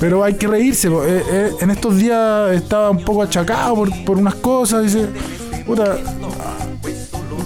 Pero 0.00 0.24
hay 0.24 0.34
que 0.34 0.48
reírse. 0.48 0.90
po. 0.90 1.04
Eh, 1.04 1.22
eh, 1.30 1.50
en 1.60 1.70
estos 1.70 1.96
días 1.96 2.52
estaba 2.52 2.90
un 2.90 3.04
poco 3.04 3.22
achacado 3.22 3.74
por, 3.74 4.04
por 4.04 4.18
unas 4.18 4.34
cosas. 4.36 4.82
Dice, 4.82 5.08
puta, 5.64 5.96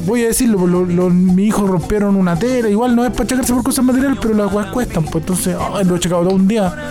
voy 0.06 0.22
a 0.24 0.28
decirlo, 0.28 0.66
lo- 0.66 0.84
lo- 0.84 1.10
mis 1.10 1.48
hijos 1.48 1.68
rompieron 1.68 2.16
una 2.16 2.38
tela. 2.38 2.68
Igual 2.68 2.94
no 2.96 3.04
es 3.04 3.10
para 3.10 3.24
achacarse 3.24 3.52
por 3.52 3.62
cosas 3.64 3.84
materiales, 3.84 4.18
pero 4.20 4.34
las 4.34 4.50
cosas 4.50 4.70
cuestan. 4.72 5.04
Pues 5.04 5.16
entonces, 5.22 5.56
ay, 5.74 5.84
lo 5.84 5.94
he 5.94 5.98
achacado 5.98 6.22
todo 6.24 6.34
un 6.34 6.48
día. 6.48 6.90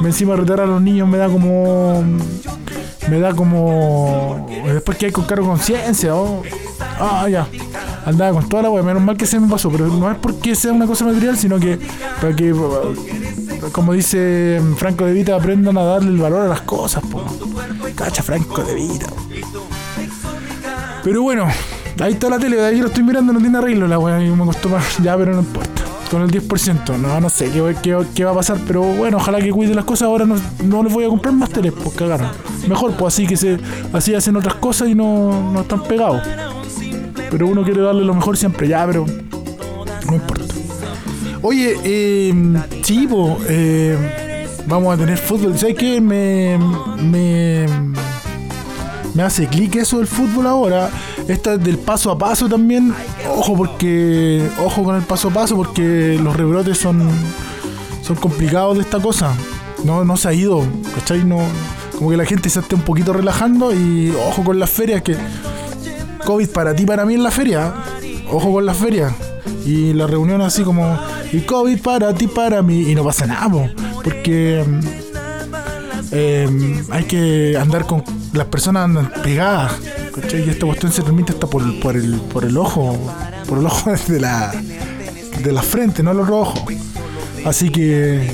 Me 0.00 0.08
encima 0.08 0.34
retar 0.36 0.60
a 0.60 0.66
los 0.66 0.80
niños 0.82 1.08
me 1.08 1.18
da 1.18 1.28
como. 1.28 2.02
Me 3.08 3.20
da 3.20 3.34
como. 3.34 4.46
Después 4.66 4.96
que 4.98 5.06
hay 5.06 5.12
con 5.12 5.24
cargo 5.24 5.46
conciencia. 5.46 6.14
oh. 6.14 6.42
Ah, 6.98 7.28
ya. 7.28 7.46
Andaba 8.06 8.32
con 8.32 8.48
toda 8.48 8.62
la 8.64 8.70
wea. 8.70 8.82
Menos 8.82 9.02
mal 9.02 9.16
que 9.16 9.26
se 9.26 9.38
me 9.38 9.48
pasó. 9.48 9.70
Pero 9.70 9.86
no 9.88 10.10
es 10.10 10.16
porque 10.18 10.54
sea 10.54 10.72
una 10.72 10.86
cosa 10.86 11.04
material, 11.04 11.36
sino 11.36 11.58
que 11.58 11.78
para 12.20 12.34
que 12.34 12.54
como 13.72 13.92
dice 13.94 14.60
Franco 14.76 15.04
de 15.06 15.12
Vita, 15.12 15.34
aprendan 15.36 15.76
a 15.78 15.82
darle 15.84 16.10
el 16.10 16.18
valor 16.18 16.42
a 16.42 16.48
las 16.48 16.60
cosas, 16.62 17.02
po. 17.10 17.22
Cacha 17.94 18.22
Franco 18.22 18.62
de 18.62 18.74
Vita. 18.74 19.06
Pero 21.02 21.22
bueno, 21.22 21.46
ahí 22.00 22.12
está 22.12 22.28
la 22.28 22.38
tele, 22.38 22.56
de 22.56 22.66
ahí 22.66 22.80
lo 22.80 22.86
estoy 22.88 23.02
mirando, 23.04 23.32
no 23.32 23.40
tiene 23.40 23.58
arreglo 23.58 23.86
la 23.86 23.98
weá, 23.98 24.22
y 24.22 24.28
me 24.30 24.44
costó 24.44 24.68
más, 24.68 24.98
ya, 25.02 25.16
pero 25.16 25.32
no 25.34 25.40
importa. 25.40 25.82
Con 26.10 26.22
el 26.22 26.30
10%, 26.30 26.96
no, 26.98 27.20
no 27.20 27.28
sé 27.30 27.50
qué, 27.50 27.74
qué- 27.82 28.04
qué 28.14 28.24
va 28.24 28.30
a 28.32 28.34
pasar, 28.34 28.58
pero 28.66 28.82
bueno, 28.82 29.16
ojalá 29.16 29.40
que 29.40 29.50
cuide 29.50 29.74
las 29.74 29.84
cosas. 29.84 30.06
Ahora 30.06 30.24
no, 30.26 30.36
no 30.62 30.82
les 30.84 30.92
voy 30.92 31.04
a 31.04 31.08
comprar 31.08 31.34
más 31.34 31.48
teles, 31.50 31.72
pues 31.72 31.94
cagaron. 31.96 32.28
Mejor, 32.68 32.92
pues 32.92 33.14
así 33.14 33.26
que 33.26 33.36
se, 33.36 33.58
así 33.92 34.14
hacen 34.14 34.36
otras 34.36 34.54
cosas 34.56 34.88
y 34.88 34.94
no, 34.94 35.50
no 35.52 35.62
están 35.62 35.82
pegados. 35.84 36.22
Pero 37.30 37.48
uno 37.48 37.64
quiere 37.64 37.80
darle 37.80 38.04
lo 38.04 38.14
mejor 38.14 38.36
siempre, 38.36 38.68
ya, 38.68 38.86
pero 38.86 39.06
no 40.08 40.14
importa. 40.14 40.44
Oye, 41.42 41.74
eh, 41.82 42.34
po, 43.10 43.38
eh, 43.48 44.46
vamos 44.66 44.94
a 44.94 44.98
tener 44.98 45.18
fútbol. 45.18 45.58
¿Sabes 45.58 45.74
qué? 45.76 46.00
Me, 46.00 46.58
me, 47.02 47.66
me 49.14 49.22
hace 49.22 49.46
clic 49.48 49.74
eso 49.76 49.98
del 49.98 50.06
fútbol 50.06 50.46
ahora. 50.46 50.90
Esta 51.28 51.56
del 51.56 51.78
paso 51.78 52.10
a 52.10 52.18
paso 52.18 52.48
también. 52.48 52.94
Ojo 53.30 53.56
porque. 53.56 54.48
Ojo 54.64 54.84
con 54.84 54.96
el 54.96 55.02
paso 55.02 55.28
a 55.28 55.30
paso 55.32 55.56
porque 55.56 56.18
los 56.22 56.36
rebrotes 56.36 56.78
son. 56.78 57.08
son 58.02 58.16
complicados 58.16 58.76
de 58.76 58.82
esta 58.82 59.00
cosa. 59.00 59.34
No, 59.84 60.04
no 60.04 60.16
se 60.16 60.28
ha 60.28 60.32
ido. 60.32 60.62
¿Cachai? 60.94 61.24
No, 61.24 61.38
como 61.96 62.10
que 62.10 62.16
la 62.16 62.24
gente 62.26 62.50
se 62.50 62.60
está 62.60 62.76
un 62.76 62.82
poquito 62.82 63.12
relajando 63.12 63.72
y 63.74 64.12
ojo 64.28 64.44
con 64.44 64.58
las 64.58 64.70
ferias 64.70 65.02
que. 65.02 65.16
COVID 66.26 66.48
para 66.50 66.74
ti, 66.74 66.84
para 66.86 67.04
mí 67.04 67.14
en 67.14 67.22
la 67.22 67.30
feria. 67.30 67.72
Ojo 68.30 68.52
con 68.52 68.66
las 68.66 68.76
ferias. 68.76 69.12
Y 69.64 69.94
la 69.94 70.06
reunión 70.06 70.42
así 70.42 70.62
como. 70.62 70.98
Y 71.32 71.40
COVID 71.40 71.80
para 71.80 72.14
ti, 72.14 72.26
para 72.26 72.62
mí. 72.62 72.90
Y 72.90 72.94
no 72.94 73.02
pasa 73.02 73.26
nada, 73.26 73.48
po, 73.48 73.68
porque. 74.02 74.62
eh, 76.12 76.82
hay 76.90 77.04
que 77.04 77.56
andar 77.58 77.86
con. 77.86 78.04
Las 78.34 78.46
personas 78.46 78.84
andan 78.84 79.10
pegadas. 79.22 79.72
¿Cachai? 80.24 80.46
Y 80.46 80.50
esta 80.50 80.66
cuestión 80.66 80.92
se 80.92 81.02
transmite 81.02 81.32
hasta 81.32 81.46
por, 81.46 81.80
por, 81.80 81.96
el, 81.96 82.20
por 82.20 82.44
el 82.44 82.56
ojo. 82.56 82.98
Por 83.48 83.58
el 83.58 83.66
ojo 83.66 83.90
de 84.08 84.20
la. 84.20 84.52
De 85.42 85.52
la 85.52 85.62
frente, 85.62 86.02
no 86.02 86.12
el 86.12 86.20
otro 86.20 86.40
ojo. 86.40 86.66
Así 87.44 87.70
que. 87.70 88.30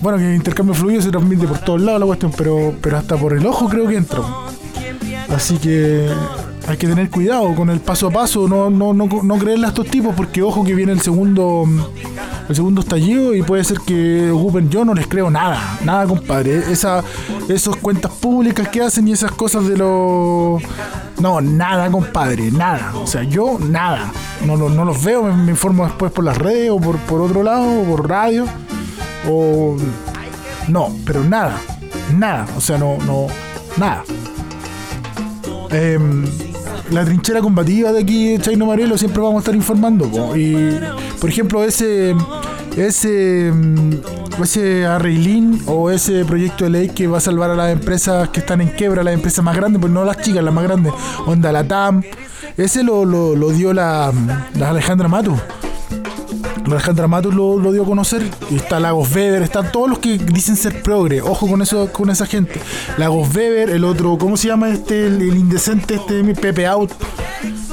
bueno, 0.00 0.18
que 0.18 0.28
el 0.28 0.36
intercambio 0.36 0.74
fluido 0.74 1.02
se 1.02 1.10
transmite 1.10 1.46
por 1.46 1.58
todos 1.58 1.80
lados 1.80 2.00
la 2.00 2.06
cuestión, 2.06 2.32
pero, 2.36 2.74
pero 2.80 2.98
hasta 2.98 3.16
por 3.16 3.32
el 3.32 3.46
ojo 3.46 3.68
creo 3.68 3.86
que 3.88 3.96
entra. 3.96 4.20
Así 5.28 5.56
que 5.58 6.08
hay 6.66 6.76
que 6.76 6.86
tener 6.86 7.10
cuidado 7.10 7.54
con 7.54 7.70
el 7.70 7.80
paso 7.80 8.08
a 8.08 8.10
paso, 8.10 8.48
no, 8.48 8.70
no, 8.70 8.92
no, 8.92 9.06
no 9.06 9.38
creerle 9.38 9.66
a 9.66 9.68
estos 9.68 9.86
tipos, 9.86 10.14
porque 10.14 10.42
ojo 10.42 10.64
que 10.64 10.74
viene 10.74 10.92
el 10.92 11.00
segundo 11.00 11.64
el 12.48 12.56
segundo 12.56 12.80
estallido 12.80 13.34
y 13.34 13.42
puede 13.42 13.62
ser 13.64 13.78
que 13.80 14.30
ocupen. 14.30 14.70
Yo 14.70 14.84
no 14.84 14.94
les 14.94 15.06
creo 15.06 15.30
nada, 15.30 15.78
nada, 15.84 16.06
compadre. 16.06 16.72
Esa, 16.72 17.02
esas 17.48 17.76
cuentas 17.76 18.12
públicas 18.12 18.68
que 18.68 18.82
hacen 18.82 19.06
y 19.08 19.12
esas 19.12 19.32
cosas 19.32 19.66
de 19.68 19.76
los. 19.76 20.62
No, 21.20 21.40
nada, 21.40 21.90
compadre, 21.90 22.50
nada. 22.50 22.92
O 22.96 23.06
sea, 23.06 23.22
yo 23.22 23.58
nada. 23.58 24.12
No, 24.46 24.56
no, 24.56 24.84
los 24.84 25.02
veo, 25.02 25.24
me, 25.24 25.50
informo 25.50 25.84
después 25.84 26.10
por 26.12 26.24
las 26.24 26.38
redes 26.38 26.70
o 26.70 26.78
por, 26.78 26.96
por 26.98 27.20
otro 27.20 27.42
lado, 27.42 27.82
o 27.82 27.84
por 27.84 28.08
radio. 28.08 28.46
O. 29.28 29.76
No, 30.68 30.94
pero 31.04 31.24
nada, 31.24 31.60
nada. 32.16 32.46
O 32.56 32.60
sea, 32.60 32.78
no, 32.78 32.96
no, 32.98 33.26
nada. 33.76 34.04
Eh, 35.70 35.98
la 36.90 37.04
trinchera 37.04 37.40
combativa 37.40 37.92
de 37.92 38.00
aquí 38.00 38.38
Chaino 38.40 38.64
Marelo 38.64 38.96
siempre 38.96 39.20
vamos 39.20 39.36
a 39.36 39.38
estar 39.40 39.54
informando. 39.54 40.06
Y, 40.36 40.78
por 41.20 41.30
ejemplo, 41.30 41.64
ese 41.64 42.14
ese 42.76 43.50
mm, 43.52 44.42
ese 44.42 44.86
arreglín 44.86 45.62
o 45.66 45.90
ese 45.90 46.24
proyecto 46.24 46.64
de 46.64 46.70
ley 46.70 46.88
que 46.88 47.06
va 47.06 47.18
a 47.18 47.20
salvar 47.20 47.50
a 47.50 47.54
las 47.54 47.72
empresas 47.72 48.28
que 48.28 48.40
están 48.40 48.60
en 48.60 48.68
quiebra, 48.68 49.02
las 49.02 49.14
empresas 49.14 49.44
más 49.44 49.56
grandes, 49.56 49.80
pues 49.80 49.92
no 49.92 50.04
las 50.04 50.18
chicas, 50.18 50.44
las 50.44 50.54
más 50.54 50.64
grandes, 50.64 50.92
onda 51.26 51.50
la 51.50 51.64
TAM, 51.64 52.02
ese 52.56 52.82
lo, 52.82 53.04
lo, 53.04 53.50
dio 53.50 53.72
la, 53.72 54.12
la 54.54 54.70
Alejandra 54.70 55.08
Matu. 55.08 55.36
Alejandra 56.76 57.08
Matus 57.08 57.34
lo, 57.34 57.72
dio 57.72 57.82
a 57.82 57.86
conocer. 57.86 58.22
Y 58.50 58.56
está 58.56 58.80
Lagos 58.80 59.14
Weber, 59.14 59.42
están 59.42 59.72
todos 59.72 59.88
los 59.88 59.98
que 59.98 60.18
dicen 60.18 60.56
ser 60.56 60.82
progre. 60.82 61.22
Ojo 61.22 61.48
con 61.48 61.62
eso, 61.62 61.92
con 61.92 62.10
esa 62.10 62.26
gente. 62.26 62.60
Lagos 62.96 63.34
Weber, 63.34 63.70
el 63.70 63.84
otro, 63.84 64.18
¿cómo 64.18 64.36
se 64.36 64.48
llama 64.48 64.70
este? 64.70 65.06
El, 65.06 65.22
indecente, 65.22 65.94
este 65.94 66.22
Pepe 66.34 66.66
Out. 66.66 66.92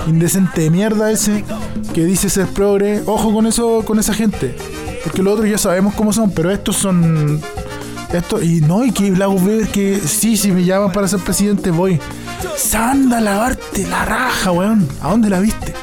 Indecente 0.08 0.62
de 0.62 0.70
mierda 0.70 1.12
ese, 1.12 1.44
que 1.94 2.06
dice 2.06 2.30
ser 2.30 2.48
progre. 2.48 3.02
Ojo 3.06 3.34
con 3.34 3.48
eso, 3.48 3.84
con 3.86 4.00
esa 4.00 4.14
gente. 4.14 4.56
Porque 5.04 5.24
los 5.24 5.34
otros 5.34 5.50
ya 5.50 5.58
sabemos 5.58 5.94
cómo 5.96 6.14
son, 6.14 6.32
pero 6.32 6.52
estos 6.52 6.76
son. 6.76 7.42
Esto, 8.14 8.42
y 8.42 8.62
no, 8.62 8.86
y 8.86 8.92
que 8.92 9.12
Lagos 9.12 9.42
Weber, 9.42 9.68
que 9.68 10.00
sí, 10.00 10.38
si 10.38 10.52
me 10.52 10.64
llaman 10.64 10.92
para 10.92 11.08
ser 11.08 11.20
presidente, 11.20 11.72
voy. 11.72 12.00
Sanda, 12.58 13.20
lavarte 13.20 13.88
la 13.88 14.06
raja, 14.06 14.52
weón. 14.52 14.88
¿A 15.02 15.10
dónde 15.10 15.30
la 15.30 15.40
viste? 15.40 15.74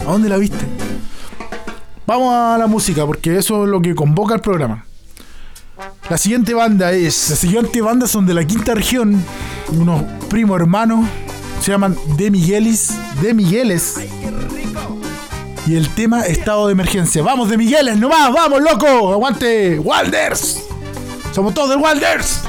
¿A 0.00 0.12
dónde 0.12 0.28
la 0.28 0.38
viste? 0.38 0.75
Vamos 2.06 2.32
a 2.32 2.56
la 2.56 2.66
música, 2.68 3.04
porque 3.04 3.36
eso 3.36 3.64
es 3.64 3.70
lo 3.70 3.82
que 3.82 3.94
convoca 3.94 4.34
el 4.34 4.40
programa. 4.40 4.84
La 6.08 6.16
siguiente 6.16 6.54
banda 6.54 6.92
es. 6.92 7.30
La 7.30 7.36
siguiente 7.36 7.80
banda 7.82 8.06
son 8.06 8.26
de 8.26 8.34
la 8.34 8.44
quinta 8.44 8.74
región. 8.74 9.22
Unos 9.72 10.02
primos 10.28 10.60
hermanos. 10.60 11.06
Se 11.60 11.72
llaman 11.72 11.96
De 12.16 12.30
Miguelis. 12.30 12.92
De 13.20 13.34
Migueles. 13.34 13.96
Y 15.66 15.74
el 15.74 15.88
tema 15.90 16.22
estado 16.22 16.66
de 16.66 16.72
emergencia. 16.72 17.22
Vamos 17.24 17.50
de 17.50 17.56
Migueles, 17.56 17.98
nomás, 17.98 18.32
vamos, 18.32 18.62
loco. 18.62 19.12
Aguante, 19.12 19.80
Walders. 19.80 20.62
Somos 21.32 21.54
todos 21.54 21.70
de 21.70 21.76
Walders. 21.76 22.42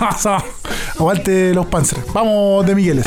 Aguante 0.98 1.52
los 1.52 1.66
Panzer. 1.66 1.98
Vamos 2.14 2.64
de 2.64 2.74
Migueles. 2.76 3.06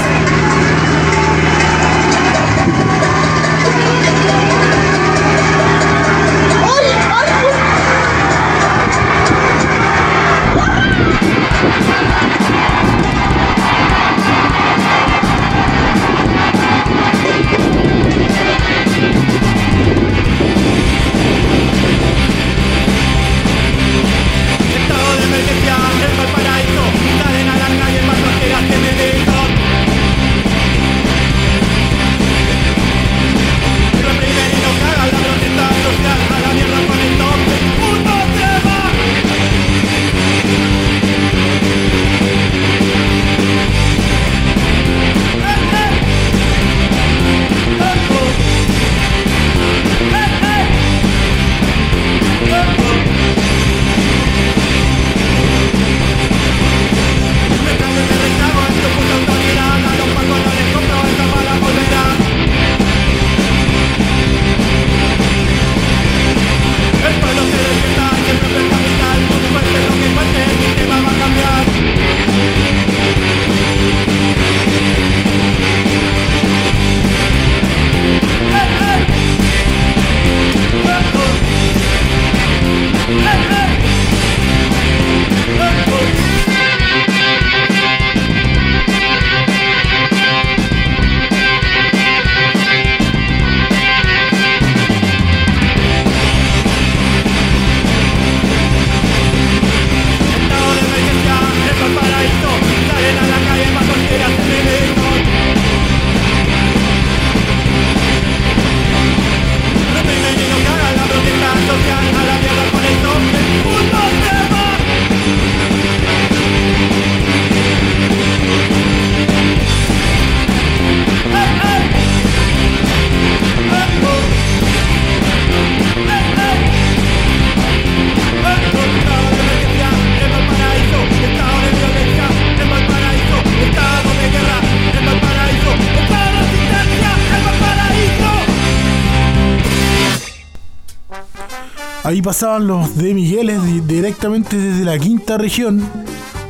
Pasaban 142.33 142.65
los 142.65 142.97
de 142.97 143.13
Migueles 143.13 143.61
directamente 143.87 144.57
desde 144.57 144.83
la 144.83 144.97
quinta 144.97 145.37
región. 145.37 145.87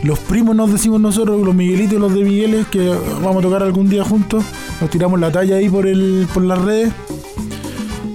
Los 0.01 0.17
primos 0.17 0.55
nos 0.55 0.71
decimos 0.71 1.01
nosotros, 1.01 1.45
los 1.45 1.53
Miguelitos 1.53 1.95
y 1.95 1.99
los 1.99 2.13
de 2.13 2.23
Migueles, 2.23 2.67
que 2.67 2.87
vamos 3.21 3.39
a 3.39 3.41
tocar 3.41 3.63
algún 3.63 3.89
día 3.89 4.05
juntos. 4.05 4.45
Nos 4.79 4.89
tiramos 4.89 5.19
la 5.19 5.29
talla 5.29 5.57
ahí 5.57 5.67
por, 5.67 5.85
el, 5.85 6.25
por 6.33 6.43
las 6.43 6.61
redes. 6.61 6.93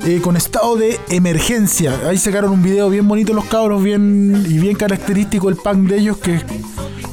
Eh, 0.06 0.18
con 0.22 0.38
estado 0.38 0.76
de 0.76 0.98
emergencia. 1.10 1.94
Ahí 2.08 2.16
sacaron 2.16 2.52
un 2.52 2.62
video 2.62 2.88
bien 2.88 3.06
bonito 3.06 3.34
los 3.34 3.44
cabros, 3.44 3.82
bien 3.82 4.46
y 4.48 4.58
bien 4.58 4.74
característico 4.74 5.50
el 5.50 5.56
punk 5.56 5.90
de 5.90 5.98
ellos, 5.98 6.16
que 6.16 6.36
es 6.36 6.44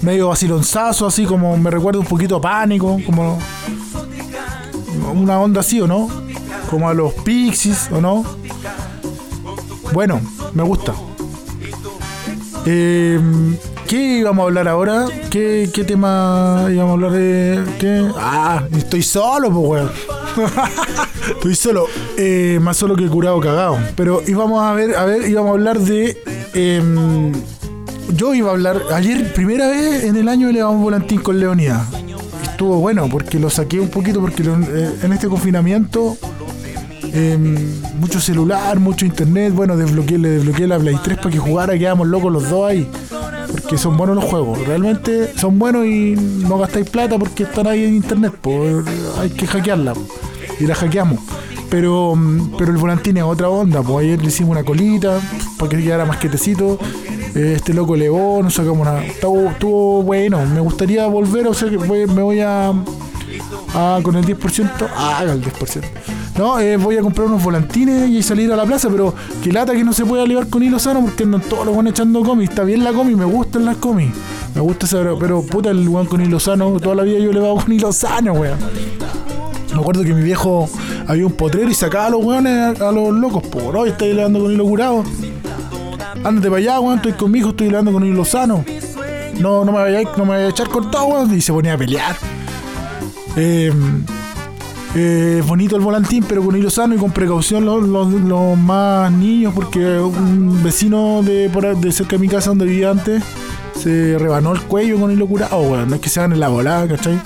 medio 0.03 0.29
vacilonzazo, 0.29 1.05
así 1.05 1.25
como 1.25 1.57
me 1.57 1.69
recuerda 1.69 1.99
un 1.99 2.05
poquito 2.05 2.37
a 2.37 2.41
pánico, 2.41 2.97
como 3.05 3.37
una 5.13 5.37
onda 5.37 5.59
así, 5.59 5.81
¿o 5.81 5.87
no? 5.87 6.07
Como 6.69 6.87
a 6.87 6.93
los 6.93 7.13
Pixies, 7.13 7.89
¿o 7.91 7.99
no? 7.99 8.23
Bueno, 9.91 10.21
me 10.55 10.63
gusta. 10.63 10.93
Eh, 12.65 13.19
¿Qué 13.87 14.17
íbamos 14.19 14.43
a 14.43 14.45
hablar 14.47 14.67
ahora? 14.67 15.05
¿Qué, 15.29 15.69
tema 15.85 16.67
íbamos 16.71 16.89
a 16.89 16.93
hablar 16.93 17.11
de.? 17.11 17.63
¿Qué? 17.79 18.07
Ah, 18.17 18.63
estoy 18.75 19.03
solo, 19.03 19.51
pues, 19.51 19.69
weón. 19.69 19.91
estoy 21.35 21.55
solo. 21.55 21.85
Eh, 22.17 22.57
más 22.61 22.77
solo 22.77 22.95
que 22.95 23.05
curado 23.07 23.39
cagado. 23.39 23.77
Pero 23.95 24.21
íbamos 24.25 24.63
a 24.63 24.73
ver, 24.73 24.95
a 24.95 25.05
ver, 25.05 25.29
íbamos 25.29 25.49
a 25.51 25.53
hablar 25.53 25.79
de. 25.79 26.17
Em, 26.55 27.31
yo 28.15 28.33
iba 28.33 28.49
a 28.49 28.53
hablar. 28.53 28.81
Ayer, 28.93 29.31
primera 29.33 29.67
vez 29.67 30.05
en 30.05 30.15
el 30.15 30.27
año, 30.27 30.51
le 30.51 30.59
damos 30.59 30.81
volantín 30.81 31.21
con 31.21 31.39
Leonidas. 31.39 31.83
Estuvo 32.43 32.77
bueno 32.79 33.07
porque 33.11 33.37
lo 33.37 33.49
saqué 33.49 33.79
un 33.79 33.89
poquito 33.89 34.21
porque 34.21 34.43
lo- 34.43 34.55
eh, 34.59 34.95
en 35.03 35.13
este 35.13 35.27
confinamiento. 35.27 36.17
Eh, 37.13 37.37
mucho 37.99 38.19
celular, 38.19 38.79
mucho 38.79 39.05
internet. 39.05 39.53
Bueno, 39.53 39.77
desbloqueé, 39.77 40.17
le 40.17 40.29
desbloqueé 40.29 40.67
la 40.67 40.79
Play 40.79 40.97
3 41.03 41.17
para 41.17 41.29
que 41.29 41.39
jugara. 41.39 41.77
Quedamos 41.77 42.07
locos 42.07 42.31
los 42.31 42.49
dos 42.49 42.69
ahí. 42.69 42.87
Porque 43.51 43.77
son 43.77 43.97
buenos 43.97 44.15
los 44.15 44.25
juegos. 44.25 44.59
Realmente 44.67 45.33
son 45.37 45.57
buenos 45.59 45.85
y 45.85 46.15
no 46.15 46.57
gastáis 46.57 46.89
plata 46.89 47.17
porque 47.17 47.43
están 47.43 47.67
ahí 47.67 47.83
en 47.85 47.95
internet. 47.95 48.33
Pues 48.41 48.85
hay 49.19 49.29
que 49.29 49.47
hackearla. 49.47 49.93
Y 50.59 50.65
la 50.65 50.75
hackeamos. 50.75 51.19
Pero, 51.69 52.15
mm, 52.15 52.55
pero 52.57 52.71
el 52.71 52.77
volantín 52.77 53.17
es 53.17 53.23
otra 53.23 53.49
onda. 53.49 53.81
Pues 53.81 54.05
ayer 54.05 54.21
le 54.21 54.27
hicimos 54.27 54.51
una 54.51 54.63
colita 54.63 55.19
para 55.57 55.69
que 55.69 55.83
quedara 55.83 56.05
más 56.05 56.17
quietecito. 56.17 56.77
Eh, 57.35 57.53
Este 57.57 57.73
loco 57.73 57.95
León, 57.95 58.43
nos 58.43 58.53
sacamos 58.53 58.79
una. 58.87 59.03
Estuvo, 59.05 60.03
bueno. 60.03 60.45
Me 60.45 60.59
gustaría 60.61 61.05
volver, 61.07 61.47
o 61.47 61.53
sea 61.53 61.69
que 61.69 61.77
me 61.77 62.21
voy 62.21 62.39
a. 62.41 62.73
con 64.03 64.15
el 64.15 64.25
10%. 64.25 64.87
Ah, 64.95 65.23
el 65.23 65.41
10%. 65.41 65.83
No, 66.38 66.60
eh, 66.60 66.76
voy 66.76 66.98
a 66.98 67.02
comprar 67.02 67.28
unos 67.28 67.41
volantines 67.41 68.10
y 68.10 68.21
salir 68.21 68.52
a 68.52 68.58
la 68.58 68.65
plaza, 68.65 68.89
pero 68.89 69.13
que 69.41 69.54
lata 69.54 69.71
que 69.71 69.86
no 69.86 69.93
se 69.93 70.06
pueda 70.06 70.26
ligar 70.26 70.48
con 70.48 70.62
hilo 70.62 70.80
sano 70.80 71.02
porque 71.02 71.24
andan 71.24 71.41
todos 71.41 71.65
los 71.65 71.74
buenos 71.74 71.93
echando 71.93 72.24
comis. 72.24 72.50
Está 72.50 72.65
bien 72.65 72.84
la 72.84 72.91
comi, 72.91 73.15
me 73.15 73.24
gustan 73.24 73.63
las 73.63 73.78
comis. 73.78 74.12
Me 74.54 74.60
gusta 74.60 74.86
esa, 74.86 75.02
pero 75.17 75.41
puta 75.43 75.69
el 75.69 75.88
weón 75.88 76.08
con 76.08 76.21
hilo 76.21 76.39
sano. 76.39 76.78
Toda 76.80 76.95
la 76.95 77.04
vida 77.04 77.19
yo 77.19 77.32
le 77.32 77.39
hago 77.39 77.56
con 77.56 77.71
hilo 77.71 77.93
sano, 77.93 78.34
weón. 78.34 78.60
Me 79.74 79.80
acuerdo 79.80 80.04
que 80.04 80.13
mi 80.13 80.24
viejo 80.24 80.69
había 81.08 81.26
un 81.26 81.34
potrero 81.34 81.69
y 81.69 81.74
sacaba 81.74 82.08
a 82.08 82.10
los 82.10 82.26
weones 82.26 82.82
a, 82.82 82.91
los 82.91 83.13
locos. 83.13 83.43
Por 83.48 83.78
hoy 83.78 83.89
estoy 83.89 84.10
hilando 84.10 84.41
con 84.41 84.52
hilo 84.52 84.65
curado. 84.65 85.04
Ándate 86.21 86.50
para 86.50 86.58
allá, 86.58 86.80
weón. 86.82 86.98
Estoy 86.98 87.13
con 87.13 87.34
estoy 87.34 87.67
hilando 87.67 87.93
con 87.93 88.06
hilo 88.06 88.26
sano. 88.26 88.65
No, 89.39 89.63
no 89.63 89.71
me 89.71 89.78
vaya, 89.78 90.02
no 90.17 90.26
me 90.26 90.32
vaya 90.32 90.48
a 90.48 90.50
echar 90.50 90.67
cortado, 90.67 91.06
weón. 91.06 91.34
Y 91.34 91.39
se 91.39 91.54
ponía 91.54 91.76
a 91.76 91.78
pelear. 91.78 92.17
Eh, 93.38 93.71
eh, 94.95 95.43
bonito 95.45 95.75
el 95.75 95.81
volantín, 95.81 96.23
pero 96.27 96.43
con 96.43 96.55
hilo 96.55 96.69
sano 96.69 96.95
y 96.95 96.97
con 96.97 97.12
precaución 97.12 97.65
los, 97.65 97.84
los- 97.88 98.12
los 98.12 98.58
más 98.58 99.12
niños, 99.12 99.53
porque 99.53 99.99
un 99.99 100.63
vecino 100.63 101.21
de, 101.23 101.49
de 101.49 101.91
cerca 101.91 102.15
de 102.15 102.19
mi 102.19 102.27
casa 102.29 102.49
donde 102.49 102.65
vivía 102.65 102.91
antes 102.91 103.21
se 103.77 104.17
rebanó 104.17 104.53
el 104.53 104.62
cuello 104.62 104.97
con 104.99 105.12
hilo 105.12 105.27
curado, 105.27 105.60
weón. 105.60 105.89
No 105.89 105.95
es 105.95 106.01
que 106.01 106.10
se 106.10 106.19
van 106.21 106.31
en 106.34 106.39
la 106.39 106.47
volada, 106.47 106.88
¿cachai? 106.88 107.19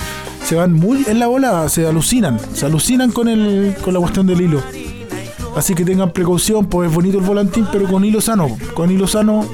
Se 0.43 0.55
van 0.55 0.73
muy 0.73 1.05
en 1.07 1.19
la 1.19 1.27
volada, 1.27 1.69
se 1.69 1.85
alucinan, 1.85 2.39
se 2.53 2.65
alucinan 2.65 3.11
con, 3.11 3.27
el, 3.27 3.75
con 3.83 3.93
la 3.93 3.99
cuestión 3.99 4.25
del 4.25 4.41
hilo. 4.41 4.61
Así 5.55 5.75
que 5.75 5.85
tengan 5.85 6.11
precaución, 6.11 6.65
pues 6.65 6.89
es 6.89 6.95
bonito 6.95 7.19
el 7.19 7.23
volantín, 7.25 7.67
pero 7.71 7.85
con 7.87 8.03
hilo 8.03 8.19
sano, 8.21 8.57
con 8.73 8.89
hilo 8.89 9.07
sano 9.07 9.45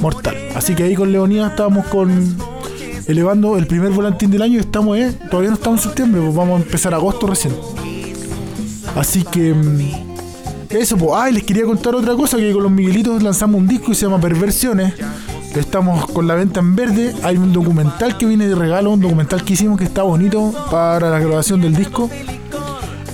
mortal. 0.00 0.36
Así 0.54 0.74
que 0.74 0.82
ahí 0.82 0.94
con 0.94 1.12
Leonidas 1.12 1.50
estábamos 1.52 1.86
con 1.86 2.36
elevando 3.06 3.56
el 3.56 3.66
primer 3.66 3.92
volantín 3.92 4.30
del 4.30 4.42
año 4.42 4.54
y 4.54 4.60
estamos, 4.60 4.98
eh, 4.98 5.12
todavía 5.30 5.50
no 5.50 5.56
estamos 5.56 5.80
en 5.80 5.84
septiembre, 5.84 6.20
pues 6.22 6.34
vamos 6.34 6.60
a 6.60 6.64
empezar 6.64 6.94
agosto 6.94 7.26
recién. 7.26 7.54
Así 8.96 9.22
que 9.24 9.54
mm, 9.54 10.06
eso, 10.70 10.96
pues, 10.96 11.12
ay, 11.14 11.32
les 11.32 11.44
quería 11.44 11.64
contar 11.64 11.94
otra 11.94 12.14
cosa, 12.14 12.36
que 12.36 12.52
con 12.52 12.62
los 12.62 12.72
Miguelitos 12.72 13.22
lanzamos 13.22 13.60
un 13.60 13.68
disco 13.68 13.92
y 13.92 13.94
se 13.94 14.06
llama 14.06 14.20
Perversiones. 14.20 14.94
Estamos 15.54 16.06
con 16.06 16.26
la 16.26 16.34
venta 16.34 16.60
en 16.60 16.76
verde. 16.76 17.14
Hay 17.22 17.38
un 17.38 17.52
documental 17.52 18.18
que 18.18 18.26
viene 18.26 18.46
de 18.46 18.54
regalo, 18.54 18.90
un 18.90 19.00
documental 19.00 19.42
que 19.42 19.54
hicimos 19.54 19.78
que 19.78 19.84
está 19.84 20.02
bonito 20.02 20.52
para 20.70 21.08
la 21.08 21.18
grabación 21.18 21.62
del 21.62 21.74
disco. 21.74 22.10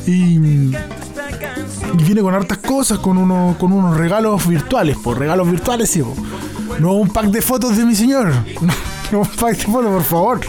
Y, 0.06 0.38
mm, 0.38 0.74
y 1.98 2.04
viene 2.04 2.22
con 2.22 2.34
hartas 2.34 2.58
cosas, 2.58 2.98
con, 2.98 3.16
uno, 3.16 3.54
con 3.60 3.72
unos 3.72 3.96
regalos 3.96 4.46
virtuales, 4.48 4.96
por 4.96 5.18
regalos 5.18 5.48
virtuales, 5.48 5.90
sí, 5.90 6.02
po. 6.02 6.14
No 6.80 6.94
un 6.94 7.08
pack 7.08 7.26
de 7.26 7.42
fotos 7.42 7.76
de 7.76 7.84
mi 7.84 7.94
señor. 7.94 8.32
Fotos, 9.24 9.64
por 9.66 10.02
favor. 10.02 10.40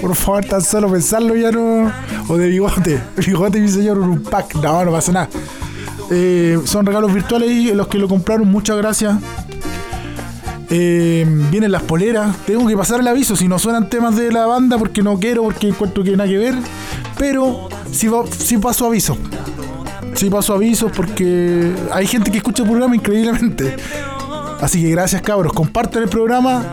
Por 0.00 0.14
favor, 0.14 0.44
tan 0.44 0.62
solo 0.62 0.90
pensarlo 0.90 1.34
ya 1.36 1.50
no. 1.50 1.90
O 2.28 2.36
de 2.36 2.48
bigote. 2.48 3.00
Bigote 3.16 3.60
mi 3.60 3.68
señor, 3.68 3.98
un 3.98 4.22
pack. 4.22 4.54
No, 4.56 4.84
no 4.84 4.92
pasa 4.92 5.12
nada. 5.12 5.28
Eh, 6.10 6.58
son 6.64 6.84
regalos 6.86 7.12
virtuales 7.12 7.50
y 7.50 7.72
los 7.72 7.86
que 7.88 7.98
lo 7.98 8.08
compraron, 8.08 8.48
muchas 8.50 8.76
gracias. 8.76 9.16
Eh, 10.70 11.26
vienen 11.50 11.70
las 11.72 11.82
poleras. 11.82 12.34
Tengo 12.46 12.66
que 12.66 12.76
pasar 12.76 13.00
el 13.00 13.08
aviso 13.08 13.36
si 13.36 13.46
no 13.48 13.58
suenan 13.58 13.88
temas 13.90 14.16
de 14.16 14.32
la 14.32 14.46
banda 14.46 14.78
porque 14.78 15.02
no 15.02 15.18
quiero, 15.18 15.42
porque 15.42 15.68
encuentro 15.68 16.02
que 16.02 16.16
nada 16.16 16.28
que 16.28 16.38
ver. 16.38 16.54
Pero 17.18 17.68
sí, 17.90 18.08
va- 18.08 18.24
sí 18.26 18.56
paso 18.58 18.86
aviso. 18.86 19.16
Sí 20.14 20.30
paso 20.30 20.54
avisos 20.54 20.90
porque 20.94 21.72
hay 21.92 22.06
gente 22.06 22.30
que 22.30 22.38
escucha 22.38 22.62
el 22.62 22.68
programa 22.68 22.94
increíblemente. 22.96 23.76
Así 24.60 24.80
que 24.82 24.90
gracias 24.90 25.20
cabros. 25.22 25.52
Compartan 25.52 26.02
el 26.04 26.08
programa. 26.08 26.64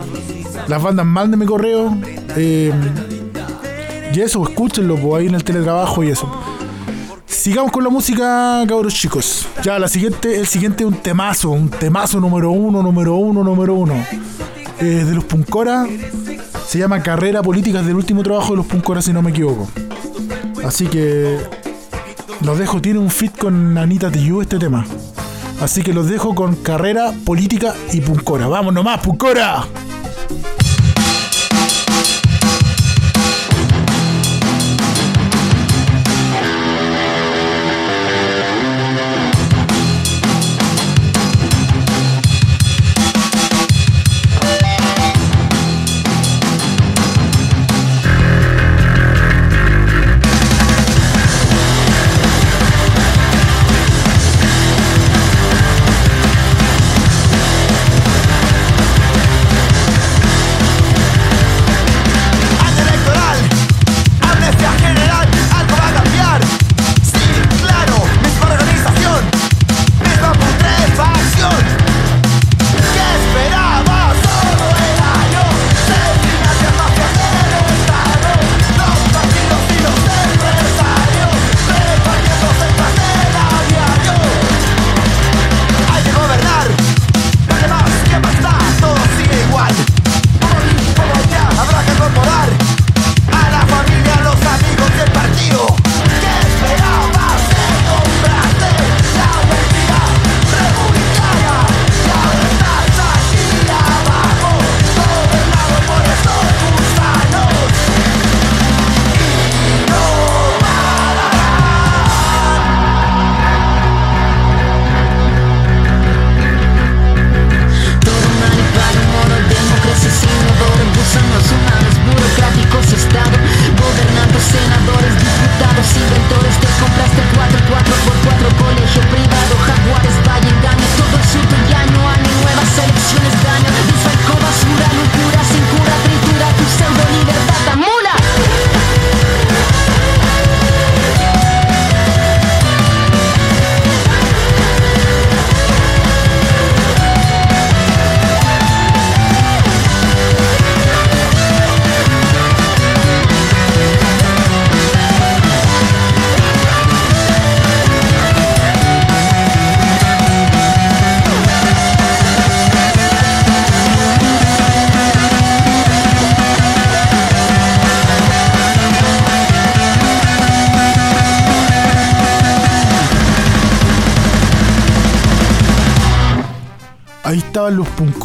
Las 0.68 0.82
bandas 0.82 1.06
mándenme 1.06 1.46
correo. 1.46 1.96
eh, 2.36 2.72
y 4.12 4.20
eso, 4.20 4.42
escúchenlo 4.42 4.96
pues, 4.96 5.20
ahí 5.20 5.28
en 5.28 5.34
el 5.36 5.44
teletrabajo 5.44 6.02
y 6.02 6.08
eso. 6.10 6.28
Sigamos 7.26 7.70
con 7.72 7.84
la 7.84 7.90
música, 7.90 8.62
cabros 8.68 8.92
chicos. 8.94 9.46
Ya, 9.62 9.78
la 9.78 9.88
siguiente, 9.88 10.38
el 10.38 10.46
siguiente 10.46 10.82
es 10.82 10.88
un 10.88 10.96
temazo, 10.96 11.50
un 11.50 11.70
temazo 11.70 12.20
número 12.20 12.50
uno, 12.50 12.82
número 12.82 13.14
uno, 13.14 13.44
número 13.44 13.74
uno. 13.74 13.94
Eh, 14.80 15.04
de 15.04 15.14
los 15.14 15.24
Puncora. 15.24 15.86
Se 16.66 16.78
llama 16.78 17.02
Carrera 17.02 17.42
Política, 17.42 17.80
es 17.80 17.86
del 17.86 17.96
último 17.96 18.22
trabajo 18.22 18.50
de 18.50 18.56
los 18.58 18.66
Puncora, 18.66 19.00
si 19.00 19.12
no 19.12 19.22
me 19.22 19.30
equivoco. 19.30 19.68
Así 20.64 20.86
que 20.86 21.38
los 22.42 22.58
dejo, 22.58 22.80
tiene 22.80 22.98
un 22.98 23.10
fit 23.10 23.36
con 23.36 23.76
Anita 23.78 24.10
Tijoux 24.10 24.42
este 24.42 24.58
tema. 24.58 24.84
Así 25.60 25.82
que 25.82 25.92
los 25.92 26.08
dejo 26.08 26.34
con 26.34 26.56
Carrera 26.56 27.12
Política 27.24 27.74
y 27.92 28.00
Puncora. 28.00 28.48
¡Vamos 28.48 28.74
nomás, 28.74 29.00
Puncora! 29.00 29.64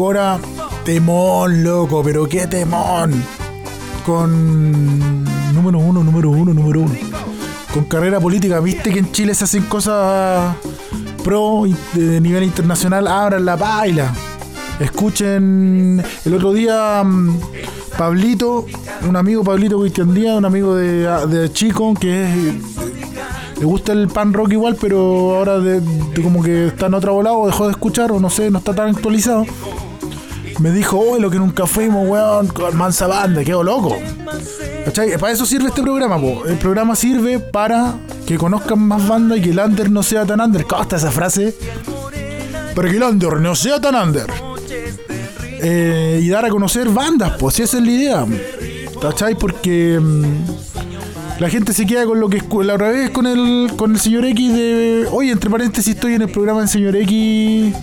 Puncora, 0.06 0.38
temón, 0.84 1.64
loco, 1.64 2.04
pero 2.04 2.30
qué 2.30 2.46
temón. 2.46 3.12
Con 4.06 5.24
número 5.52 5.80
uno, 5.80 6.04
número 6.04 6.30
uno, 6.30 6.54
número 6.54 6.82
uno. 6.82 6.94
Con 7.74 7.86
carrera 7.86 8.20
política, 8.20 8.60
viste 8.60 8.92
que 8.92 9.00
en 9.00 9.12
Chile 9.12 9.34
se 9.34 9.46
hacen 9.46 9.64
cosas 9.64 10.56
pro 11.24 11.64
de 11.94 12.22
nivel 12.22 12.44
internacional, 12.44 13.08
abran 13.08 13.46
la 13.46 13.56
baila. 13.56 14.14
Escuchen 14.80 16.04
el 16.24 16.34
otro 16.36 16.54
día 16.54 17.02
mm, 17.04 17.40
Pablito, 17.98 18.68
un 19.10 19.16
amigo 19.16 19.44
Pablito 19.44 19.80
Cristian 19.80 20.14
Díaz, 20.14 20.38
un 20.38 20.46
amigo 20.46 20.76
de, 20.76 21.50
Chico, 21.52 21.96
que 21.96 22.26
es 22.26 22.56
le 23.60 23.66
gusta 23.66 23.94
el 23.94 24.08
pan 24.10 24.34
rock 24.34 24.52
igual, 24.52 24.78
pero 24.80 25.38
ahora 25.38 25.60
de, 25.60 25.82
como 26.22 26.44
que 26.44 26.68
está 26.68 26.88
en 26.88 26.94
otro 26.94 27.14
volado, 27.14 27.48
dejó 27.48 27.66
de 27.66 27.72
escuchar, 27.72 28.12
o 28.12 28.20
no 28.20 28.30
sé, 28.30 28.52
no 28.52 28.60
está 28.60 28.76
tan 28.76 28.90
actualizado. 28.90 29.46
Me 30.60 30.72
dijo, 30.72 30.98
oh, 30.98 31.20
lo 31.20 31.30
que 31.30 31.38
nunca 31.38 31.66
fuimos, 31.66 32.08
weón, 32.08 32.48
con 32.48 32.76
mansa 32.78 33.08
banda, 33.08 33.44
quedo 33.44 33.64
loco. 33.64 33.98
¿Cachai? 34.86 35.18
Para 35.18 35.34
eso 35.34 35.46
sirve 35.46 35.68
este 35.68 35.82
programa, 35.82 36.20
po. 36.20 36.46
El 36.46 36.58
programa 36.58 36.96
sirve 36.96 37.40
para 37.40 37.96
que 38.26 38.38
conozcan 38.38 38.80
más 38.80 39.06
bandas 39.08 39.40
y 39.40 39.42
que 39.42 39.50
el 39.50 39.60
under 39.60 39.90
no 39.92 40.02
sea 40.02 40.26
tan 40.26 40.40
under. 40.40 40.66
Costa 40.66 40.96
esa 40.96 41.12
frase. 41.12 41.56
Para 42.74 42.90
que 42.90 42.98
el 42.98 43.04
under 43.04 43.40
no 43.40 43.56
sea 43.56 43.82
tan 43.82 43.96
under. 43.96 44.28
Eh, 45.62 46.20
y 46.22 46.30
dar 46.30 46.46
a 46.46 46.50
conocer 46.50 46.90
bandas, 46.90 47.34
pues 47.40 47.60
esa 47.60 47.78
es 47.78 47.84
la 47.84 47.92
idea. 47.92 48.26
¿Cachai? 49.02 49.36
Porque 49.36 50.00
mm, 50.00 51.40
la 51.40 51.50
gente 51.50 51.74
se 51.74 51.86
queda 51.86 52.06
con 52.06 52.20
lo 52.20 52.30
que 52.30 52.42
la 52.64 52.76
otra 52.76 52.90
vez 52.90 53.10
con 53.10 53.28
el, 53.28 53.72
con 53.76 53.92
el 53.92 54.00
señor 54.00 54.26
X 54.26 54.54
de. 54.54 55.08
Oye, 55.12 55.32
entre 55.32 55.50
paréntesis, 55.50 55.96
estoy 55.96 56.14
en 56.14 56.22
el 56.22 56.30
programa 56.30 56.62
del 56.62 56.70
señor 56.70 56.96
X 56.96 57.74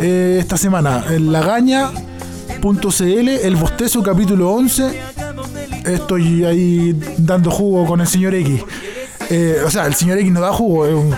eh, 0.00 0.38
esta 0.40 0.56
semana. 0.56 1.04
En 1.08 1.32
lagaña.cl, 1.32 3.28
el 3.28 3.56
bostezo 3.56 4.02
capítulo 4.02 4.52
11. 4.52 5.00
Estoy 5.86 6.44
ahí 6.44 6.98
dando 7.18 7.50
jugo 7.50 7.86
con 7.86 8.00
el 8.00 8.06
señor 8.06 8.34
X. 8.34 8.62
Eh, 9.30 9.62
o 9.64 9.70
sea, 9.70 9.86
el 9.86 9.94
señor 9.94 10.18
X 10.18 10.32
no 10.32 10.40
da 10.40 10.52
jugo, 10.52 10.86
es 10.86 10.94
un, 10.94 11.14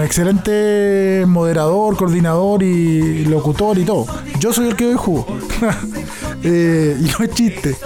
excelente 0.00 1.24
moderador, 1.26 1.96
coordinador 1.96 2.62
y 2.62 3.24
locutor 3.24 3.78
y 3.78 3.84
todo. 3.84 4.06
Yo 4.38 4.52
soy 4.52 4.68
el 4.68 4.76
que 4.76 4.86
doy 4.86 4.96
jugo. 4.96 5.26
Eh, 6.42 6.96
y 6.98 7.04
no 7.04 7.22
es 7.22 7.34
chiste. 7.34 7.76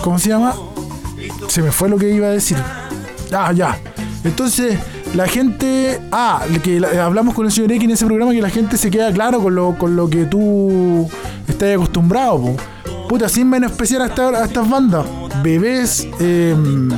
¿Cómo 0.00 0.16
se 0.16 0.28
llama? 0.28 0.54
Se 1.48 1.60
me 1.60 1.72
fue 1.72 1.88
lo 1.88 1.96
que 1.96 2.08
iba 2.08 2.28
a 2.28 2.30
decir. 2.30 2.56
Ah, 3.32 3.50
ya. 3.52 3.76
Entonces, 4.22 4.78
la 5.14 5.26
gente. 5.26 6.00
Ah, 6.10 6.44
que 6.62 6.84
hablamos 6.98 7.34
con 7.34 7.46
el 7.46 7.52
señor 7.52 7.72
X 7.72 7.84
en 7.84 7.90
ese 7.90 8.06
programa 8.06 8.32
que 8.32 8.42
la 8.42 8.50
gente 8.50 8.76
se 8.76 8.90
queda 8.90 9.12
claro 9.12 9.42
con 9.42 9.54
lo, 9.54 9.76
con 9.78 9.96
lo 9.96 10.08
que 10.08 10.24
tú 10.24 11.08
estás 11.46 11.74
acostumbrado, 11.74 12.56
Puta, 13.08 13.28
sin 13.28 13.48
menospreciar 13.48 14.02
a, 14.02 14.38
a 14.40 14.44
estas 14.44 14.68
bandas. 14.70 15.04
Bebés, 15.42 16.08
em, 16.18 16.88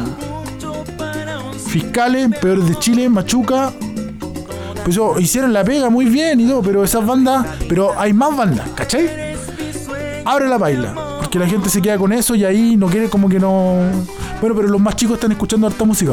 fiscales, 1.67 2.29
peores 2.39 2.69
de 2.69 2.77
Chile, 2.77 3.09
Machuca. 3.09 3.73
Pues 4.85 4.97
hicieron 5.19 5.53
la 5.53 5.65
pega 5.65 5.91
muy 5.91 6.05
bien 6.05 6.41
y 6.41 6.47
todo, 6.47 6.63
pero 6.63 6.85
esas 6.85 7.05
bandas. 7.05 7.47
Pero 7.69 7.99
hay 7.99 8.13
más 8.13 8.37
bandas, 8.37 8.69
¿cachai? 8.77 9.35
Abre 10.25 10.49
la 10.49 10.59
baila. 10.59 10.95
Porque 11.19 11.39
la 11.39 11.49
gente 11.49 11.69
se 11.69 11.83
queda 11.83 11.99
con 11.99 12.13
eso 12.13 12.37
y 12.37 12.45
ahí 12.45 12.77
no 12.77 12.87
quiere 12.87 13.09
como 13.09 13.29
que 13.29 13.41
no. 13.41 13.79
Bueno, 14.41 14.55
pero 14.55 14.69
los 14.69 14.81
más 14.81 14.95
chicos 14.95 15.15
están 15.15 15.33
escuchando 15.33 15.67
harta 15.67 15.85
música, 15.85 16.13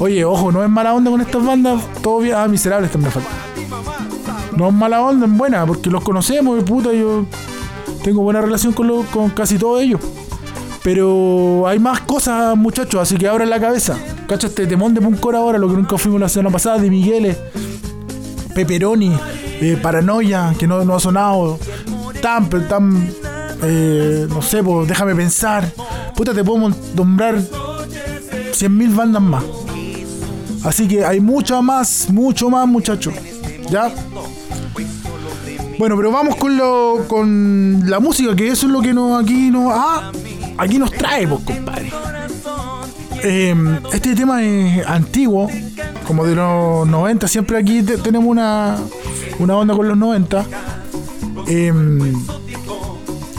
Oye, 0.00 0.24
ojo, 0.24 0.50
no 0.50 0.62
es 0.62 0.70
mala 0.70 0.94
onda 0.94 1.10
con 1.10 1.20
estas 1.20 1.44
bandas. 1.44 1.82
Todo 2.02 2.20
bien. 2.20 2.34
Ah, 2.36 2.48
miserables 2.48 2.90
también 2.90 3.12
falta. 3.12 3.30
No 4.56 4.68
es 4.68 4.74
mala 4.74 5.02
onda, 5.02 5.26
es 5.26 5.32
buena, 5.32 5.66
porque 5.66 5.90
los 5.90 6.04
conocemos, 6.04 6.62
puta, 6.62 6.92
yo 6.92 7.26
tengo 8.04 8.22
buena 8.22 8.40
relación 8.40 8.72
con, 8.72 9.02
con 9.06 9.30
casi 9.30 9.58
todos 9.58 9.82
ellos. 9.82 10.00
Pero 10.82 11.66
hay 11.66 11.78
más 11.78 12.00
cosas, 12.02 12.56
muchachos, 12.56 13.00
así 13.00 13.16
que 13.16 13.26
abran 13.26 13.50
la 13.50 13.58
cabeza. 13.58 13.98
Cacha 14.28 14.46
este 14.46 14.66
temón 14.66 14.94
de 14.94 15.00
Puncor 15.00 15.34
ahora, 15.34 15.58
lo 15.58 15.68
que 15.68 15.74
nunca 15.74 15.98
fuimos 15.98 16.20
la 16.20 16.28
semana 16.28 16.50
pasada, 16.50 16.78
de 16.78 16.90
Migueles, 16.90 17.36
Pepperoni, 18.54 19.16
eh, 19.60 19.78
Paranoia, 19.82 20.54
que 20.58 20.66
no, 20.66 20.84
no 20.84 20.94
ha 20.94 21.00
sonado. 21.00 21.58
Tan, 22.20 22.48
tan, 22.68 23.10
eh, 23.62 24.26
no 24.28 24.40
sé, 24.40 24.62
pues 24.62 24.86
déjame 24.86 25.16
pensar. 25.16 25.68
Puta, 26.14 26.32
te 26.32 26.44
puedo 26.44 26.70
nombrar 26.94 27.36
100.000 27.36 28.94
bandas 28.94 29.22
más. 29.22 29.42
Así 30.64 30.88
que 30.88 31.04
hay 31.04 31.20
mucho 31.20 31.62
más, 31.62 32.08
mucho 32.10 32.48
más, 32.48 32.66
muchachos. 32.66 33.14
¿Ya? 33.70 33.92
Bueno, 35.78 35.96
pero 35.96 36.10
vamos 36.10 36.36
con 36.36 36.56
lo 36.56 37.04
con 37.06 37.82
la 37.88 38.00
música, 38.00 38.34
que 38.34 38.48
eso 38.48 38.66
es 38.66 38.72
lo 38.72 38.80
que 38.80 38.94
nos 38.94 39.22
aquí 39.22 39.50
nos 39.50 39.72
ah, 39.74 40.10
aquí 40.56 40.78
nos 40.78 40.90
trae, 40.90 41.26
pues, 41.28 41.42
compadre. 41.44 41.92
Em, 43.22 43.78
este 43.92 44.14
tema 44.14 44.42
es 44.42 44.86
antiguo, 44.86 45.48
como 46.06 46.24
de 46.24 46.34
los 46.34 46.86
90, 46.86 47.26
siempre 47.28 47.58
aquí 47.58 47.82
tenemos 47.82 48.28
una 48.28 48.78
una 49.38 49.56
onda 49.56 49.74
con 49.74 49.88
los 49.88 49.96
90. 49.96 50.46
Em, 51.46 52.24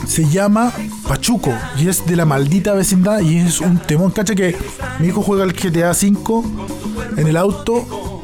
se 0.06 0.28
llama 0.28 0.72
Pachuco 1.08 1.52
y 1.78 1.88
es 1.88 2.06
de 2.06 2.14
la 2.14 2.24
maldita 2.24 2.74
vecindad 2.74 3.20
y 3.20 3.38
es 3.38 3.60
un 3.60 3.78
temón, 3.78 4.12
cacha 4.12 4.34
que 4.34 4.56
mi 5.00 5.08
hijo 5.08 5.22
juega 5.22 5.44
el 5.44 5.52
GTA 5.52 5.90
V 5.90 6.85
en 7.16 7.26
el 7.26 7.36
auto. 7.36 8.22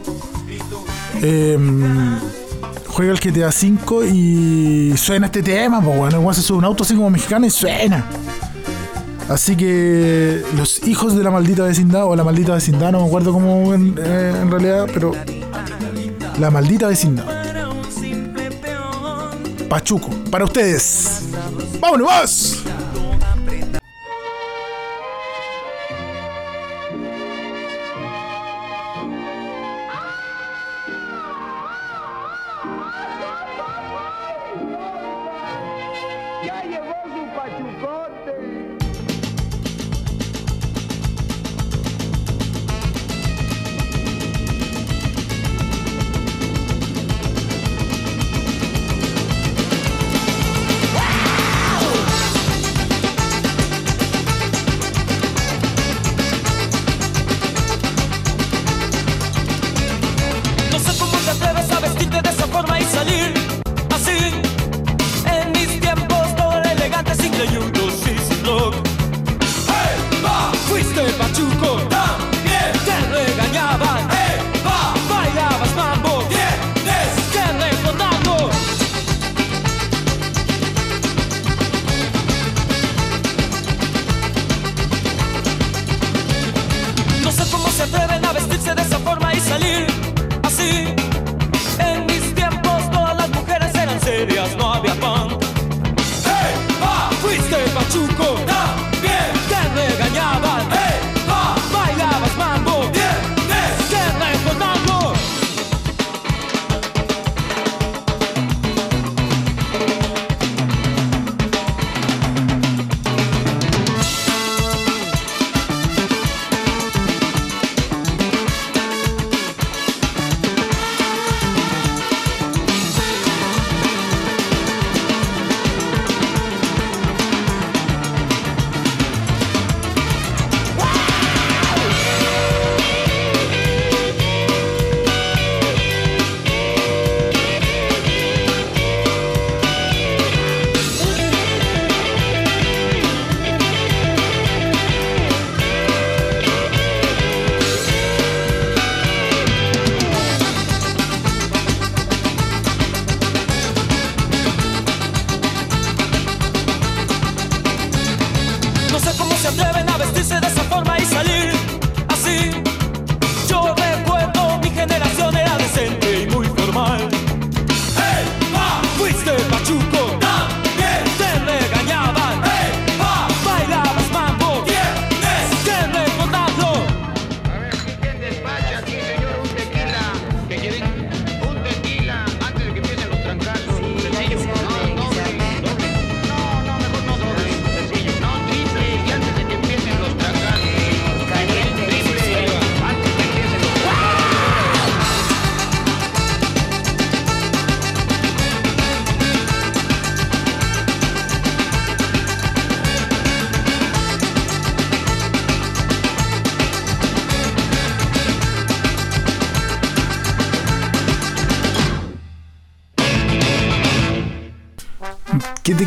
Eh, 1.22 1.58
juega 2.88 3.12
el 3.12 3.20
GTA 3.20 3.48
V 3.48 4.08
y 4.08 4.96
suena 4.96 5.26
este 5.26 5.42
tema, 5.42 5.80
pues 5.80 5.96
bueno, 5.96 6.18
igual 6.20 6.34
se 6.34 6.42
sube 6.42 6.58
un 6.58 6.64
auto 6.64 6.82
así 6.82 6.94
como 6.94 7.10
mexicano 7.10 7.46
y 7.46 7.50
suena. 7.50 8.06
Así 9.28 9.56
que 9.56 10.42
los 10.56 10.86
hijos 10.86 11.16
de 11.16 11.22
la 11.22 11.30
maldita 11.30 11.62
vecindad, 11.62 12.04
o 12.04 12.16
la 12.16 12.24
maldita 12.24 12.54
vecindad, 12.54 12.92
no 12.92 13.00
me 13.00 13.06
acuerdo 13.06 13.32
cómo 13.32 13.72
en, 13.72 13.94
eh, 13.98 14.34
en 14.42 14.50
realidad, 14.50 14.86
pero 14.92 15.12
la 16.38 16.50
maldita 16.50 16.88
vecindad. 16.88 17.24
Pachuco, 19.68 20.10
para 20.30 20.44
ustedes. 20.44 21.22
¡Vámonos! 21.80 22.62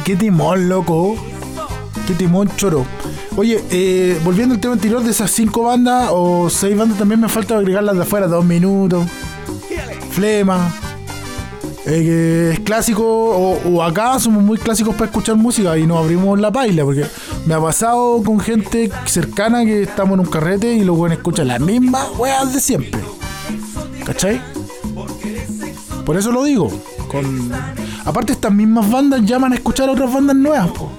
Qué, 0.03 0.15
timón, 0.15 0.69
loco. 0.69 1.15
Qué 2.07 2.13
timón, 2.13 2.49
choro. 2.55 2.85
Oye, 3.37 3.63
eh, 3.69 4.19
volviendo 4.23 4.55
al 4.55 4.61
tema 4.61 4.73
anterior 4.73 5.03
de 5.03 5.11
esas 5.11 5.31
cinco 5.31 5.63
bandas 5.63 6.09
o 6.11 6.49
seis 6.49 6.77
bandas, 6.77 6.97
también 6.97 7.19
me 7.19 7.29
falta 7.29 7.57
agregar 7.57 7.83
las 7.83 7.95
de 7.95 8.01
afuera, 8.03 8.27
dos 8.27 8.45
minutos. 8.45 9.05
Flema. 10.11 10.73
eh, 11.85 12.51
es 12.53 12.59
clásico, 12.61 13.03
o, 13.03 13.59
o 13.69 13.83
acá 13.83 14.17
somos 14.19 14.41
muy 14.41 14.57
clásicos 14.57 14.95
para 14.95 15.05
escuchar 15.05 15.35
música 15.35 15.77
y 15.77 15.85
nos 15.85 15.97
abrimos 15.97 16.39
la 16.39 16.51
paila, 16.51 16.83
porque 16.83 17.05
me 17.45 17.53
ha 17.53 17.59
pasado 17.59 18.23
con 18.23 18.39
gente 18.39 18.89
cercana 19.05 19.65
que 19.65 19.83
estamos 19.83 20.13
en 20.15 20.21
un 20.21 20.31
carrete 20.31 20.73
y 20.73 20.83
los 20.83 20.97
buenos 20.97 21.17
escuchan 21.17 21.47
las 21.47 21.59
mismas 21.59 22.07
weas 22.17 22.53
de 22.53 22.59
siempre. 22.59 23.01
¿Cachai? 24.05 24.41
Por 26.05 26.17
eso 26.17 26.31
lo 26.31 26.43
digo. 26.43 26.71
Con... 27.09 27.51
Aparte, 28.05 28.33
estas 28.33 28.53
mismas 28.53 28.89
bandas 28.89 29.21
llaman 29.23 29.51
a 29.51 29.55
escuchar 29.55 29.89
a 29.89 29.93
otras 29.93 30.13
bandas 30.13 30.35
nuevas, 30.35 30.69
po. 30.69 30.91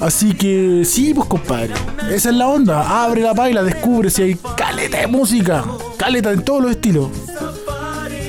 Así 0.00 0.34
que 0.34 0.82
sí, 0.84 1.12
pues 1.14 1.28
compadre. 1.28 1.74
Esa 2.10 2.30
es 2.30 2.36
la 2.36 2.48
onda. 2.48 3.04
Abre 3.04 3.22
la 3.22 3.34
paila, 3.34 3.62
descubre 3.62 4.10
si 4.10 4.22
hay 4.22 4.38
caleta 4.56 4.98
de 4.98 5.06
música. 5.06 5.64
Caleta 5.96 6.32
en 6.32 6.44
todos 6.44 6.62
los 6.62 6.70
estilos. 6.72 7.08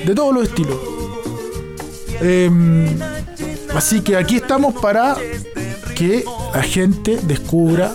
De 0.06 0.14
todos 0.14 0.34
los 0.36 0.44
estilos. 0.44 0.78
Em, 2.22 2.86
así 3.76 4.02
que 4.02 4.16
aquí 4.16 4.36
estamos 4.36 4.74
para 4.76 5.16
que 5.96 6.24
la 6.54 6.62
gente 6.62 7.20
descubra. 7.24 7.92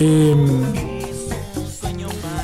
em, 0.00 0.62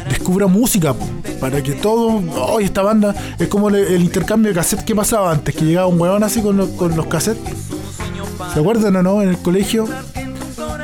descubra 0.09 0.47
música. 0.47 0.95
po. 0.95 1.10
Para 1.41 1.62
que 1.62 1.72
todo. 1.72 2.22
Oh, 2.36 2.61
esta 2.61 2.82
banda 2.82 3.14
es 3.38 3.49
como 3.49 3.70
el, 3.70 4.03
intercambio 4.03 4.51
de 4.51 4.55
cassette 4.55 4.84
que 4.84 4.95
pasaba 4.95 5.32
antes. 5.32 5.55
Que 5.55 5.64
llegaba 5.64 5.86
un 5.86 6.01
huevón 6.01 6.22
así 6.22 6.43
con 6.43 6.57
los, 6.57 7.07
cassettes. 7.07 7.55
¿Se 8.53 8.61
acuerdan 8.61 8.97
o 8.97 9.03
no? 9.03 9.22
En 9.22 9.30
el 9.30 9.38
colegio. 9.38 9.86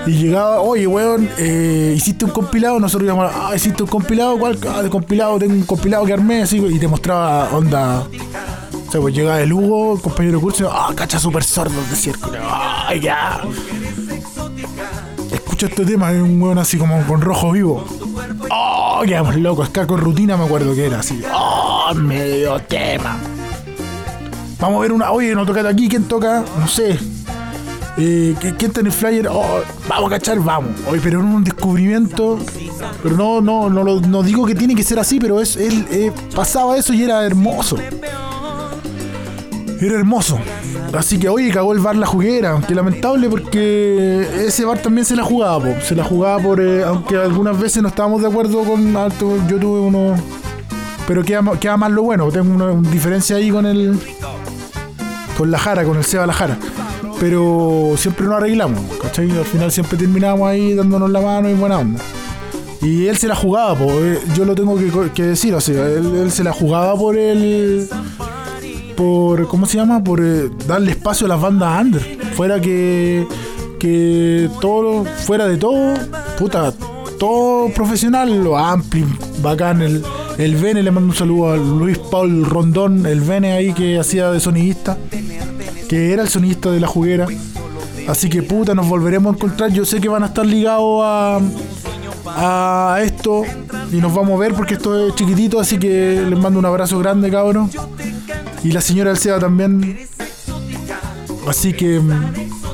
Y 0.06 0.12
llegaba, 0.12 0.60
oye, 0.60 0.86
weón, 0.86 1.28
eh, 1.36 1.94
hiciste 1.96 2.24
un 2.24 2.30
compilado. 2.30 2.80
Nosotros 2.80 3.06
íbamos, 3.06 3.30
ah, 3.34 3.52
hiciste 3.54 3.82
un 3.82 3.88
compilado. 3.88 4.38
¿Cuál? 4.38 4.58
Ah, 4.68 4.82
de 4.82 4.88
compilado, 4.88 5.38
tengo 5.38 5.52
un 5.52 5.64
compilado 5.64 6.06
que 6.06 6.12
armé. 6.12 6.42
Así, 6.42 6.58
y 6.58 6.78
te 6.78 6.88
mostraba 6.88 7.50
onda. 7.52 8.06
O 8.86 8.92
sea, 8.92 9.00
pues 9.00 9.14
llegaba 9.14 9.40
el 9.40 9.52
Hugo, 9.52 9.96
el 9.96 10.00
compañero 10.00 10.38
de 10.38 10.42
curso, 10.42 10.70
ah, 10.72 10.92
cacha 10.94 11.18
super 11.18 11.42
sordo 11.42 11.82
de 11.90 11.96
circo. 11.96 12.30
Ay, 12.40 13.00
ya. 13.00 13.42
Escucha 15.32 15.66
este 15.66 15.84
tema, 15.84 16.12
es 16.12 16.22
un 16.22 16.40
weón 16.40 16.58
así 16.58 16.78
como 16.78 17.04
con 17.06 17.20
rojo 17.20 17.52
vivo. 17.52 17.84
Oh, 18.98 19.02
quedamos 19.02 19.36
locos. 19.36 19.68
Acá 19.68 19.86
con 19.86 20.00
rutina 20.00 20.36
me 20.36 20.44
acuerdo 20.44 20.74
que 20.74 20.86
era 20.86 21.00
así. 21.00 21.20
Oh, 21.34 21.92
medio 21.94 22.58
tema. 22.60 23.16
Vamos 24.58 24.78
a 24.78 24.82
ver 24.82 24.92
una. 24.92 25.10
Oye, 25.12 25.34
no 25.34 25.44
toca 25.44 25.68
aquí. 25.68 25.88
¿Quién 25.88 26.04
toca? 26.04 26.44
No 26.58 26.66
sé. 26.66 26.98
Eh, 27.98 28.34
¿qui- 28.40 28.54
¿Quién 28.56 28.70
está 28.70 28.80
en 28.80 28.86
el 28.86 28.92
flyer? 28.92 29.28
Oh, 29.28 29.60
vamos 29.88 30.12
a 30.12 30.14
cachar, 30.16 30.38
vamos. 30.40 30.70
Oye, 30.88 31.00
pero 31.02 31.20
en 31.20 31.26
un 31.26 31.44
descubrimiento. 31.44 32.38
Pero 33.02 33.16
no, 33.16 33.40
no, 33.40 33.68
no, 33.70 33.84
no 34.00 34.22
digo 34.22 34.44
que 34.46 34.54
tiene 34.54 34.74
que 34.74 34.82
ser 34.82 34.98
así, 34.98 35.18
pero 35.20 35.40
es, 35.40 35.56
él 35.56 35.86
eh, 35.90 36.12
pasaba 36.34 36.76
eso 36.76 36.92
y 36.92 37.02
era 37.02 37.24
hermoso. 37.24 37.76
Era 39.80 39.94
hermoso. 39.96 40.38
Así 40.92 41.18
que, 41.18 41.28
oye, 41.28 41.50
cagó 41.50 41.72
el 41.72 41.80
bar 41.80 41.96
la 41.96 42.06
juguera. 42.06 42.50
Aunque 42.52 42.74
lamentable 42.74 43.28
porque 43.28 44.26
ese 44.46 44.64
bar 44.64 44.78
también 44.78 45.04
se 45.04 45.16
la 45.16 45.22
jugaba, 45.24 45.58
po. 45.60 45.74
Se 45.82 45.94
la 45.94 46.04
jugaba 46.04 46.38
por. 46.42 46.60
eh, 46.60 46.82
aunque 46.84 47.16
algunas 47.16 47.58
veces 47.58 47.82
no 47.82 47.88
estábamos 47.88 48.22
de 48.22 48.28
acuerdo 48.28 48.62
con. 48.64 48.96
alto- 48.96 49.36
Yo 49.48 49.58
tuve 49.58 49.80
uno. 49.80 50.14
Pero 51.06 51.22
queda, 51.24 51.42
queda 51.60 51.76
más 51.76 51.90
lo 51.92 52.02
bueno. 52.02 52.28
Tengo 52.30 52.52
una, 52.54 52.90
diferencia 52.90 53.36
ahí 53.36 53.50
con 53.50 53.66
el. 53.66 53.98
Con 55.36 55.50
la 55.50 55.58
Jara, 55.58 55.84
con 55.84 55.96
el 55.98 56.04
Seba 56.04 56.26
la 56.26 56.32
Jara. 56.32 56.56
Pero 57.20 57.94
siempre 57.96 58.26
nos 58.26 58.36
arreglamos, 58.36 58.80
¿cachai? 59.02 59.30
Al 59.30 59.44
final 59.44 59.70
siempre 59.72 59.96
terminábamos 59.98 60.48
ahí 60.48 60.74
dándonos 60.74 61.10
la 61.10 61.20
mano 61.20 61.48
y 61.50 61.54
buena 61.54 61.78
onda. 61.78 62.00
Y 62.82 63.06
él 63.06 63.16
se 63.16 63.26
la 63.26 63.34
jugaba, 63.34 63.74
po, 63.74 63.90
eh, 63.90 64.20
yo 64.34 64.44
lo 64.44 64.54
tengo 64.54 64.76
que, 64.76 64.90
que 65.14 65.22
decir, 65.22 65.54
o 65.54 65.60
sea, 65.60 65.86
él 65.86 66.30
se 66.30 66.44
la 66.44 66.52
jugaba 66.52 66.94
por 66.96 67.16
el. 67.16 67.88
Por. 68.96 69.46
¿cómo 69.48 69.66
se 69.66 69.76
llama? 69.76 70.02
Por 70.02 70.20
eh, 70.20 70.50
darle 70.66 70.92
espacio 70.92 71.26
a 71.26 71.28
las 71.28 71.40
bandas 71.40 71.82
under. 71.82 72.02
Fuera 72.34 72.60
que. 72.60 73.26
que 73.78 74.48
todo. 74.60 75.04
fuera 75.04 75.46
de 75.46 75.56
todo, 75.56 75.94
puta, 76.38 76.72
todo 77.18 77.68
profesional, 77.70 78.42
lo 78.42 78.56
ampli, 78.56 79.04
bacán, 79.42 79.82
el. 79.82 80.02
El 80.38 80.54
Vene 80.56 80.82
le 80.82 80.90
mando 80.90 81.08
un 81.08 81.16
saludo 81.16 81.52
a 81.52 81.56
Luis 81.56 81.96
Paul 81.96 82.44
Rondón, 82.44 83.06
el 83.06 83.22
Vene 83.22 83.52
ahí 83.52 83.72
que 83.72 83.98
hacía 83.98 84.30
de 84.30 84.38
sonidista, 84.38 84.98
que 85.88 86.12
era 86.12 86.22
el 86.22 86.28
sonidista 86.28 86.70
de 86.70 86.78
la 86.78 86.86
juguera. 86.86 87.26
Así 88.06 88.28
que 88.28 88.42
puta, 88.42 88.74
nos 88.74 88.86
volveremos 88.86 89.32
a 89.32 89.36
encontrar. 89.36 89.72
Yo 89.72 89.86
sé 89.86 89.98
que 89.98 90.10
van 90.10 90.24
a 90.24 90.26
estar 90.26 90.44
ligados 90.44 91.00
a, 91.02 91.40
a 92.36 93.00
esto 93.02 93.44
y 93.90 93.96
nos 93.96 94.14
vamos 94.14 94.34
a 94.34 94.38
ver 94.38 94.52
porque 94.52 94.74
esto 94.74 95.08
es 95.08 95.14
chiquitito, 95.14 95.58
así 95.58 95.78
que 95.78 96.22
les 96.28 96.38
mando 96.38 96.58
un 96.58 96.66
abrazo 96.66 96.98
grande, 96.98 97.30
cabrón. 97.30 97.70
Y 98.66 98.72
la 98.72 98.80
señora 98.80 99.12
Alcea 99.12 99.38
también. 99.38 99.96
Así 101.46 101.72
que 101.72 102.00
mm, 102.00 102.10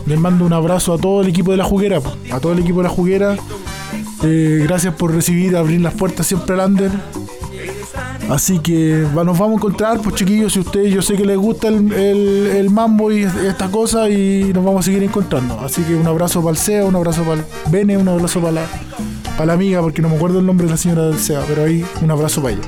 les 0.07 0.19
mando 0.19 0.47
un 0.47 0.55
abrazo 0.55 0.95
a 0.95 0.99
todo 0.99 1.21
el 1.21 1.29
equipo 1.29 1.51
de 1.51 1.59
la 1.59 1.65
juguera, 1.65 2.01
a 2.33 2.41
todo 2.41 2.55
el 2.55 2.61
equipo 2.61 2.79
de 2.79 2.85
la 2.85 2.89
juguera. 2.89 3.37
Eh, 4.23 4.63
gracias 4.65 4.95
por 4.95 5.15
recibir, 5.15 5.55
abrir 5.55 5.83
las 5.83 5.93
puertas 5.93 6.27
siempre 6.27 6.55
al 6.55 6.71
under. 6.71 6.91
Así 8.31 8.61
que 8.61 9.07
nos 9.13 9.39
vamos 9.39 9.51
a 9.51 9.55
encontrar, 9.57 10.01
pues 10.01 10.15
chiquillos, 10.15 10.55
si 10.55 10.61
ustedes 10.61 10.95
yo 10.95 11.03
sé 11.03 11.15
que 11.15 11.27
les 11.27 11.37
gusta 11.37 11.69
el, 11.69 12.69
mambo 12.71 13.13
y 13.13 13.25
esta 13.25 13.71
cosa 13.71 14.09
y 14.09 14.51
nos 14.55 14.65
vamos 14.65 14.81
a 14.81 14.83
seguir 14.85 15.03
encontrando. 15.03 15.61
Así 15.61 15.83
que 15.83 15.95
un 15.95 16.07
abrazo 16.07 16.41
para 16.41 16.53
el 16.53 16.57
SEA, 16.57 16.87
un 16.87 16.97
abrazo 16.97 17.23
para 17.23 17.35
el 17.35 17.45
Bene, 17.71 17.99
un 17.99 18.09
abrazo 18.09 18.41
para 18.41 18.53
la, 18.53 18.67
para 19.33 19.45
la 19.45 19.53
amiga, 19.53 19.83
porque 19.83 20.01
no 20.01 20.09
me 20.09 20.17
acuerdo 20.17 20.39
el 20.39 20.47
nombre 20.47 20.65
de 20.65 20.73
la 20.73 20.79
señora 20.79 21.03
del 21.09 21.19
SEA, 21.19 21.45
pero 21.47 21.65
ahí 21.65 21.85
un 22.01 22.11
abrazo 22.11 22.41
para 22.41 22.55
ella. 22.55 22.63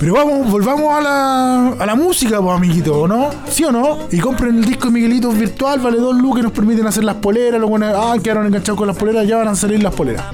Pero 0.00 0.14
vamos, 0.14 0.50
volvamos 0.50 0.94
a 0.94 1.00
la, 1.02 1.68
a 1.78 1.86
la 1.86 1.94
música, 1.94 2.40
pues 2.40 2.56
amiguito, 2.56 3.02
¿o 3.02 3.06
no? 3.06 3.28
¿Sí 3.50 3.64
o 3.64 3.70
no? 3.70 3.98
Y 4.10 4.18
compren 4.18 4.56
el 4.56 4.64
disco 4.64 4.86
de 4.86 4.94
Miguelito 4.94 5.30
virtual, 5.30 5.78
vale 5.78 5.98
dos 5.98 6.16
lucas, 6.16 6.42
nos 6.42 6.52
permiten 6.52 6.86
hacer 6.86 7.04
las 7.04 7.16
poleras, 7.16 7.60
los 7.60 7.68
buenos, 7.68 7.92
ah, 7.94 8.16
quedaron 8.22 8.46
enganchados 8.46 8.78
con 8.78 8.88
las 8.88 8.96
poleras, 8.96 9.28
ya 9.28 9.36
van 9.36 9.48
a 9.48 9.54
salir 9.54 9.82
las 9.82 9.94
poleras. 9.94 10.24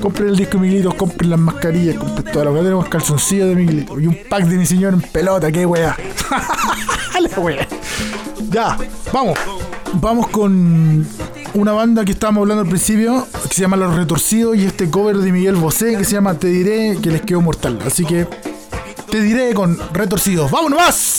Compren 0.00 0.28
el 0.28 0.36
disco 0.36 0.52
de 0.58 0.62
Miguelito, 0.62 0.96
compren 0.96 1.30
las 1.30 1.40
mascarillas, 1.40 1.96
compren 1.96 2.32
toda 2.32 2.44
la 2.44 2.52
weá. 2.52 2.62
Tenemos 2.62 2.88
calzoncillos 2.88 3.48
de 3.48 3.56
Miguelito 3.56 3.98
y 3.98 4.06
un 4.06 4.16
pack 4.30 4.44
de 4.44 4.56
mi 4.56 4.66
señor 4.66 4.94
en 4.94 5.00
pelota, 5.00 5.50
qué. 5.50 5.66
La 5.66 7.40
weá. 7.40 7.66
Ya, 8.50 8.78
vamos. 9.12 9.36
Vamos 9.94 10.28
con 10.28 11.04
una 11.58 11.72
banda 11.72 12.04
que 12.04 12.12
estábamos 12.12 12.42
hablando 12.42 12.62
al 12.62 12.68
principio, 12.68 13.26
que 13.48 13.54
se 13.54 13.62
llama 13.62 13.76
Los 13.76 13.96
Retorcidos, 13.96 14.56
y 14.56 14.64
este 14.64 14.88
cover 14.90 15.18
de 15.18 15.32
Miguel 15.32 15.56
Bosé 15.56 15.96
que 15.96 16.04
se 16.04 16.12
llama 16.12 16.34
Te 16.34 16.46
diré 16.46 16.98
que 17.02 17.10
les 17.10 17.22
quedó 17.22 17.40
mortal. 17.40 17.80
Así 17.84 18.04
que 18.04 18.26
te 19.10 19.20
diré 19.20 19.52
con 19.54 19.76
Retorcidos. 19.92 20.50
¡Vámonos 20.50 20.78
más! 20.78 21.17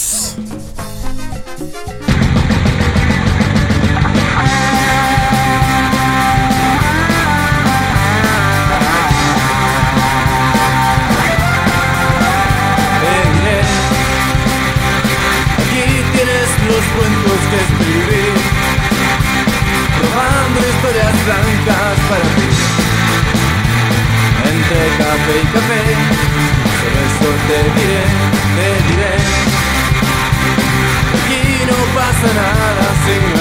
Para 22.09 22.27
ti. 22.35 22.47
Entre 24.51 24.83
café 24.97 25.35
y 25.43 25.47
café, 25.55 25.81
solo 26.79 26.99
eso 27.07 27.29
te 27.47 27.59
diré, 27.77 28.03
te 28.55 28.67
diré. 28.87 29.13
Aquí 31.13 31.43
no 31.69 31.79
pasa 31.97 32.27
nada 32.41 32.85
si 33.03 33.38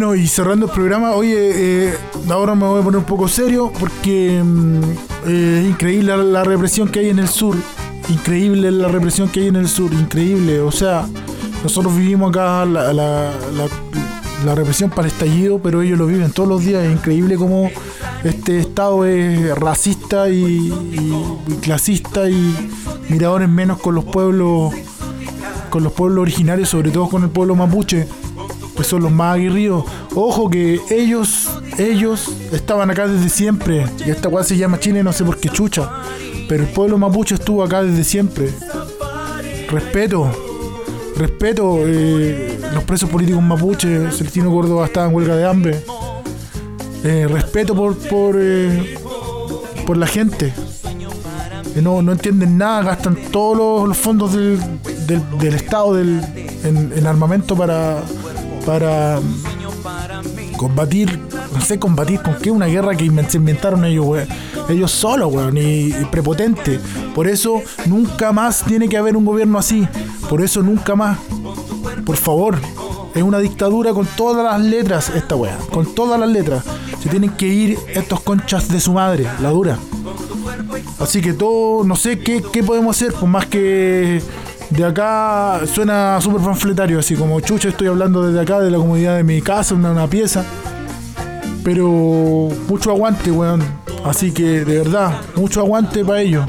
Bueno, 0.00 0.14
y 0.14 0.26
cerrando 0.28 0.64
el 0.64 0.72
programa, 0.72 1.10
oye, 1.12 1.34
eh, 1.90 1.94
ahora 2.30 2.54
me 2.54 2.64
voy 2.64 2.80
a 2.80 2.82
poner 2.82 2.96
un 3.00 3.04
poco 3.04 3.28
serio 3.28 3.70
porque 3.78 4.40
mm, 4.42 4.80
eh, 5.26 5.60
es 5.62 5.68
increíble 5.70 6.16
la, 6.16 6.42
represión 6.42 6.88
que 6.88 7.00
hay 7.00 7.10
en 7.10 7.18
el 7.18 7.28
sur. 7.28 7.54
Increíble 8.08 8.70
la 8.70 8.88
represión 8.88 9.28
que 9.28 9.40
hay 9.40 9.48
en 9.48 9.56
el 9.56 9.68
sur, 9.68 9.92
increíble. 9.92 10.60
O 10.60 10.72
sea, 10.72 11.06
nosotros 11.62 11.94
vivimos 11.94 12.30
acá 12.30 12.64
la, 12.64 12.94
la- 12.94 13.30
la- 13.30 13.68
la 14.46 14.54
represión 14.54 14.88
para 14.88 15.02
el 15.06 15.12
estallido, 15.12 15.58
pero 15.58 15.82
ellos 15.82 15.98
lo 15.98 16.06
viven 16.06 16.30
todos 16.32 16.48
los 16.48 16.64
días. 16.64 16.82
Es 16.82 16.92
increíble 16.92 17.36
cómo 17.36 17.70
este 18.24 18.58
estado 18.58 19.04
es 19.04 19.54
racista 19.58 20.30
y- 20.30 20.72
y 20.72 21.54
clasista 21.60 22.26
y 22.30 22.56
miradores 23.10 23.50
menos 23.50 23.78
con 23.78 23.94
los 23.94 24.06
pueblos 24.06 24.72
con 25.68 25.84
los 25.84 25.92
pueblos 25.92 26.22
originarios, 26.22 26.68
sobre 26.70 26.90
todo 26.90 27.08
con 27.08 27.22
el 27.22 27.28
pueblo 27.30 27.54
mapuche, 27.54 28.08
que 28.80 28.84
son 28.84 29.02
los 29.02 29.12
más 29.12 29.36
aguerridos. 29.36 29.84
Ojo 30.14 30.48
que 30.48 30.80
ellos, 30.90 31.50
ellos 31.78 32.28
estaban 32.52 32.90
acá 32.90 33.06
desde 33.06 33.28
siempre. 33.28 33.86
Y 34.04 34.10
esta 34.10 34.28
weá 34.28 34.42
se 34.42 34.56
llama 34.56 34.80
Chile, 34.80 35.02
no 35.02 35.12
sé 35.12 35.22
por 35.24 35.38
qué 35.38 35.50
chucha. 35.50 35.90
Pero 36.48 36.64
el 36.64 36.70
pueblo 36.70 36.96
mapuche 36.96 37.34
estuvo 37.34 37.62
acá 37.62 37.82
desde 37.82 38.04
siempre. 38.04 38.50
Respeto. 39.68 40.30
Respeto. 41.16 41.80
eh, 41.84 42.58
los 42.72 42.84
presos 42.84 43.10
políticos 43.10 43.42
mapuche, 43.42 44.10
Celestino 44.12 44.50
Córdoba 44.50 44.86
estaba 44.86 45.06
en 45.06 45.14
huelga 45.14 45.36
de 45.36 45.46
hambre. 45.46 45.84
Eh, 47.04 47.26
respeto 47.28 47.74
por, 47.74 47.96
por, 47.96 48.36
eh, 48.38 48.94
por 49.86 49.96
la 49.96 50.06
gente. 50.06 50.54
No, 51.82 52.02
no 52.02 52.12
entienden 52.12 52.58
nada, 52.58 52.82
gastan 52.82 53.16
todos 53.30 53.88
los, 53.88 53.96
fondos 53.96 54.32
del, 54.32 54.58
del, 55.06 55.54
Estado 55.54 55.94
del, 55.94 56.20
en 56.64 57.06
armamento 57.06 57.54
para, 57.56 58.02
para 58.70 59.18
combatir, 60.56 61.18
no 61.52 61.60
sé, 61.60 61.80
combatir 61.80 62.22
con 62.22 62.36
qué, 62.36 62.52
una 62.52 62.66
guerra 62.66 62.94
que 62.94 63.10
se 63.28 63.36
inventaron 63.36 63.84
ellos, 63.84 64.06
weón. 64.06 64.28
Ellos 64.68 64.92
solos, 64.92 65.32
weón, 65.34 65.56
y, 65.56 65.88
y 65.88 66.06
prepotente. 66.08 66.78
Por 67.12 67.26
eso 67.26 67.62
nunca 67.86 68.30
más 68.30 68.62
tiene 68.62 68.88
que 68.88 68.96
haber 68.96 69.16
un 69.16 69.24
gobierno 69.24 69.58
así. 69.58 69.88
Por 70.28 70.40
eso 70.40 70.62
nunca 70.62 70.94
más. 70.94 71.18
Por 72.06 72.16
favor. 72.16 72.58
Es 73.12 73.24
una 73.24 73.40
dictadura 73.40 73.92
con 73.92 74.06
todas 74.06 74.44
las 74.44 74.60
letras 74.60 75.10
esta 75.16 75.34
weá. 75.34 75.58
Con 75.72 75.92
todas 75.92 76.20
las 76.20 76.28
letras. 76.28 76.62
Se 77.02 77.08
tienen 77.08 77.30
que 77.30 77.48
ir 77.48 77.76
estos 77.92 78.20
conchas 78.20 78.68
de 78.68 78.78
su 78.78 78.92
madre, 78.92 79.26
la 79.40 79.50
dura. 79.50 79.78
Así 81.00 81.20
que 81.20 81.32
todo, 81.32 81.82
no 81.82 81.96
sé 81.96 82.20
qué, 82.20 82.40
qué 82.52 82.62
podemos 82.62 82.96
hacer, 82.96 83.12
pues 83.14 83.28
más 83.28 83.46
que 83.46 84.22
de 84.70 84.84
acá 84.84 85.60
suena 85.66 86.20
súper 86.20 86.40
panfletario, 86.42 86.98
así 86.98 87.14
como 87.14 87.40
chucha, 87.40 87.68
estoy 87.68 87.88
hablando 87.88 88.26
desde 88.26 88.40
acá, 88.40 88.60
de 88.60 88.70
la 88.70 88.78
comunidad 88.78 89.16
de 89.16 89.24
mi 89.24 89.42
casa, 89.42 89.74
una, 89.74 89.90
una 89.92 90.06
pieza. 90.06 90.44
Pero 91.62 92.48
mucho 92.68 92.90
aguante, 92.90 93.30
weón. 93.30 93.62
Así 94.04 94.32
que 94.32 94.64
de 94.64 94.78
verdad, 94.78 95.20
mucho 95.36 95.60
aguante 95.60 96.04
para 96.04 96.22
ellos. 96.22 96.46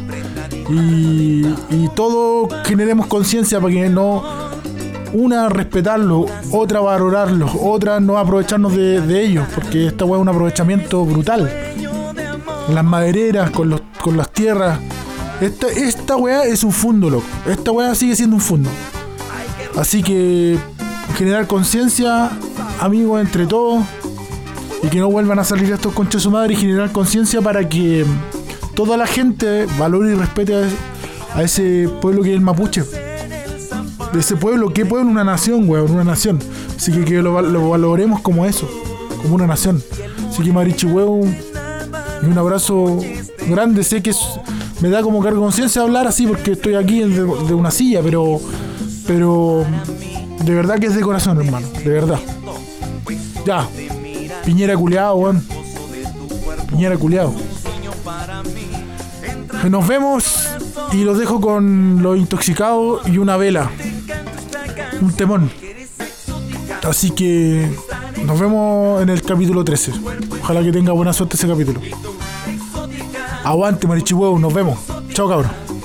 Y, 0.70 1.46
y 1.70 1.90
todo 1.96 2.48
generemos 2.64 3.08
conciencia 3.08 3.60
para 3.60 3.74
que 3.74 3.90
no, 3.90 4.24
una, 5.14 5.50
respetarlo, 5.50 6.26
otra, 6.52 6.80
valorarlo, 6.80 7.52
otra, 7.62 8.00
no 8.00 8.18
aprovecharnos 8.18 8.74
de, 8.76 9.02
de 9.02 9.26
ellos, 9.26 9.46
porque 9.54 9.88
esta 9.88 10.06
weá 10.06 10.18
es 10.18 10.22
un 10.22 10.30
aprovechamiento 10.30 11.04
brutal 11.04 11.52
las 12.70 12.84
madereras, 12.84 13.52
con, 13.52 13.70
los, 13.70 13.82
con 14.02 14.18
las 14.18 14.32
tierras. 14.32 14.80
Esta, 15.42 15.68
esta 15.70 16.16
weá 16.18 16.44
es 16.46 16.64
un 16.64 16.72
fundo, 16.72 17.10
loco. 17.10 17.26
Esta 17.48 17.72
weá 17.72 17.96
sigue 17.96 18.16
siendo 18.16 18.36
un 18.36 18.42
fundo. 18.42 18.70
Así 19.76 20.04
que 20.04 20.58
generar 21.18 21.48
conciencia, 21.48 22.30
amigos, 22.80 23.20
entre 23.22 23.48
todos. 23.48 23.84
Y 24.84 24.88
que 24.88 25.00
no 25.00 25.10
vuelvan 25.10 25.40
a 25.40 25.44
salir 25.44 25.72
estos 25.72 25.94
conchas 25.94 26.14
de 26.16 26.20
su 26.22 26.32
madre 26.32 26.54
y 26.54 26.58
generar 26.58 26.92
conciencia 26.92 27.42
para 27.42 27.68
que 27.68 28.06
toda 28.76 28.98
la 28.98 29.08
gente 29.08 29.68
valore 29.78 30.12
y 30.12 30.16
respete 30.16 30.54
a, 31.36 31.42
ese 31.42 31.90
pueblo 32.02 32.24
que 32.24 32.30
es 32.30 32.36
el 32.36 32.42
mapuche. 32.42 32.84
De 34.14 34.20
ese 34.20 34.36
pueblo, 34.36 34.74
¿qué 34.74 34.86
pueblo? 34.86 35.10
Una 35.10 35.24
nación, 35.24 35.68
weón, 35.68 35.92
una 35.92 36.04
nación. 36.04 36.40
Así 36.76 36.92
que 36.92 37.04
que 37.06 37.22
lo 37.22 37.34
valoremos 37.70 38.22
como 38.22 38.46
eso, 38.46 38.70
como 39.22 39.36
una 39.36 39.48
nación. 39.48 39.82
Así 40.30 40.44
que 40.44 40.52
Marichi, 40.52 40.86
weón, 40.88 41.36
y 42.22 42.26
un 42.26 42.38
abrazo 42.38 43.00
grande. 43.48 43.84
Sé 43.84 44.04
que 44.04 44.12
es- 44.12 44.40
me 44.82 44.90
da 44.90 45.02
como 45.04 45.22
cargo 45.22 45.42
conciencia 45.42 45.84
hablar 45.84 46.08
así 46.08 46.26
porque 46.26 46.54
estoy 46.54 46.76
aquí 46.76 47.00
de, 47.02 47.24
de 47.24 47.54
una 47.54 47.72
silla, 47.72 48.02
pero. 48.04 48.40
Pero. 49.06 49.66
De 50.44 50.54
verdad 50.56 50.80
que 50.80 50.88
es 50.88 50.96
de 50.96 51.02
corazón, 51.02 51.40
hermano. 51.40 51.68
De 51.84 51.90
verdad. 51.90 52.20
Ya. 53.46 53.68
Piñera 54.44 54.76
culeado, 54.76 55.16
weón. 55.16 55.46
Piñera 56.70 56.98
culeado. 56.98 57.34
Nos 59.70 59.88
vemos 59.88 60.50
y 60.92 61.04
los 61.04 61.20
dejo 61.20 61.40
con 61.40 62.02
los 62.02 62.18
intoxicados 62.18 63.08
y 63.08 63.20
una 63.20 63.38
vela. 63.38 63.70
Un 65.00 65.14
temón. 65.14 65.52
Así 66.84 67.12
que 67.12 67.70
nos 68.26 68.40
vemos 68.40 69.02
en 69.04 69.10
el 69.10 69.22
capítulo 69.22 69.64
13. 69.64 69.94
Ojalá 70.42 70.64
que 70.64 70.72
tenga 70.72 70.92
buena 70.92 71.14
suerte 71.14 71.36
ese 71.36 71.48
capítulo. 71.48 71.80
Aguante, 73.44 73.88
Marichihuevo, 73.88 74.38
nos 74.38 74.54
vemos. 74.54 74.78
Chao, 75.14 75.28
cabrón. 75.28 75.50
No 75.72 75.80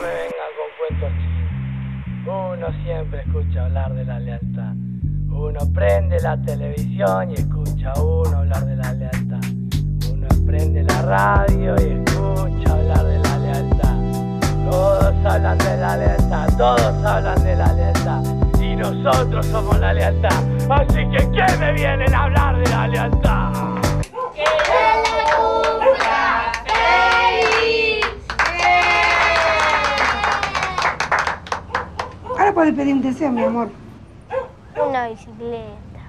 me 0.00 0.06
vengan 0.06 0.52
con 0.56 0.68
cuentos 0.78 1.10
chinos. 1.18 1.50
Uno 2.26 2.66
siempre 2.84 3.22
escucha 3.26 3.64
hablar 3.64 3.92
de 3.94 4.04
la 4.04 4.20
lealtad. 4.20 4.74
Uno 5.30 5.58
prende 5.74 6.20
la 6.20 6.40
televisión 6.42 7.30
y 7.30 7.34
escucha 7.34 7.90
a 7.94 8.00
uno 8.00 8.38
hablar 8.38 8.64
de 8.66 8.76
la 8.76 8.92
lealtad. 8.92 9.40
Uno 10.12 10.28
prende 10.46 10.84
la 10.84 11.02
radio 11.02 11.74
y 11.80 11.84
escucha 12.02 12.72
hablar 12.72 13.04
de 13.04 13.18
la 13.18 13.38
lealtad. 13.38 13.96
Todos 14.70 15.14
hablan 15.24 15.58
de 15.58 15.76
la 15.76 15.96
lealtad, 15.96 16.48
todos 16.56 17.04
hablan 17.04 17.42
de 17.42 17.56
la 17.56 17.72
lealtad. 17.72 18.22
Y 18.60 18.76
nosotros 18.76 19.44
somos 19.46 19.76
la 19.80 19.92
lealtad. 19.92 20.40
Así 20.70 21.04
que, 21.10 21.28
¿qué 21.32 21.46
me 21.58 21.72
vienen 21.72 22.14
a 22.14 22.22
hablar 22.24 22.56
de 22.58 22.70
la 22.70 22.86
lealtad? 22.88 23.77
Puedes 32.58 32.74
pedir 32.74 32.92
un 32.92 33.02
deseo, 33.02 33.30
mi 33.30 33.44
amor. 33.44 33.68
Una 34.84 35.06
bicicleta. 35.06 36.00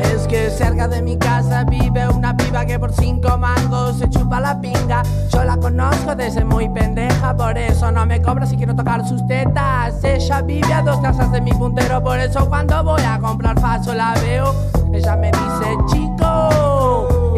Es 0.00 0.26
que 0.26 0.48
cerca 0.48 0.88
de 0.88 1.02
mi 1.02 1.18
casa 1.18 1.64
vive 1.64 2.08
una 2.08 2.34
piba 2.34 2.64
que 2.64 2.78
por 2.78 2.94
cinco 2.94 3.36
mangos 3.36 3.98
se 3.98 4.08
chupa 4.08 4.40
la 4.40 4.58
pinga. 4.58 5.02
Yo 5.30 5.44
la 5.44 5.58
conozco 5.58 6.14
desde 6.14 6.46
muy 6.46 6.66
pendeja, 6.70 7.36
por 7.36 7.58
eso 7.58 7.92
no 7.92 8.06
me 8.06 8.22
cobra 8.22 8.46
si 8.46 8.56
quiero 8.56 8.74
tocar 8.74 9.06
sus 9.06 9.26
tetas. 9.26 10.02
Ella 10.02 10.40
vive 10.40 10.72
a 10.72 10.80
dos 10.80 10.98
casas 11.00 11.30
de 11.30 11.42
mi 11.42 11.52
puntero, 11.52 12.02
por 12.02 12.18
eso 12.18 12.48
cuando 12.48 12.82
voy 12.84 13.02
a 13.02 13.18
comprar 13.18 13.60
faso 13.60 13.92
la 13.92 14.14
veo. 14.22 14.54
Ella 14.94 15.14
me 15.16 15.30
dice, 15.30 15.76
chico, 15.88 16.65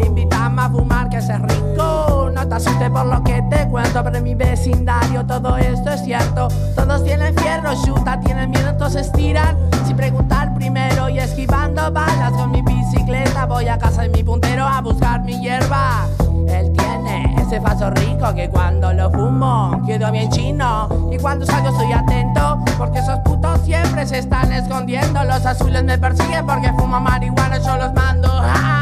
invítame 0.05 0.61
a 0.61 0.69
fumar 0.69 1.09
que 1.09 1.17
es 1.17 1.27
rico. 1.27 2.29
No 2.33 2.47
te 2.47 2.55
asustes 2.55 2.89
por 2.89 3.05
lo 3.05 3.23
que 3.23 3.41
te 3.49 3.67
cuento, 3.67 4.03
pero 4.03 4.17
en 4.17 4.23
mi 4.23 4.35
vecindario 4.35 5.25
todo 5.25 5.57
esto 5.57 5.91
es 5.91 6.03
cierto. 6.03 6.47
Todos 6.75 7.03
tienen 7.03 7.35
fierro, 7.35 7.71
chuta, 7.83 8.19
tienen 8.19 8.49
miedo, 8.49 8.69
entonces 8.69 9.11
tiran 9.11 9.57
sin 9.85 9.95
preguntar 9.95 10.53
primero 10.53 11.09
y 11.09 11.19
esquivando 11.19 11.91
balas 11.91 12.31
con 12.33 12.51
mi 12.51 12.61
bicicleta. 12.61 13.45
Voy 13.45 13.67
a 13.67 13.77
casa 13.77 14.03
de 14.03 14.09
mi 14.09 14.23
puntero 14.23 14.65
a 14.65 14.81
buscar 14.81 15.21
mi 15.23 15.39
hierba. 15.41 16.07
Él 16.47 16.71
tiene 16.71 17.35
ese 17.41 17.61
faso 17.61 17.89
rico 17.91 18.33
que 18.33 18.49
cuando 18.49 18.93
lo 18.93 19.11
fumo 19.11 19.81
quedo 19.85 20.11
bien 20.11 20.29
chino. 20.29 20.89
Y 21.11 21.17
cuando 21.17 21.45
salgo 21.45 21.69
estoy 21.69 21.91
atento 21.91 22.63
porque 22.77 22.99
esos 22.99 23.19
putos 23.19 23.61
siempre 23.61 24.05
se 24.05 24.19
están 24.19 24.51
escondiendo. 24.51 25.23
Los 25.23 25.45
azules 25.45 25.83
me 25.83 25.97
persiguen 25.97 26.45
porque 26.45 26.71
fumo 26.73 26.99
marihuana, 26.99 27.57
yo 27.57 27.77
los 27.77 27.93
mando. 27.93 28.29
¡Ah! 28.31 28.78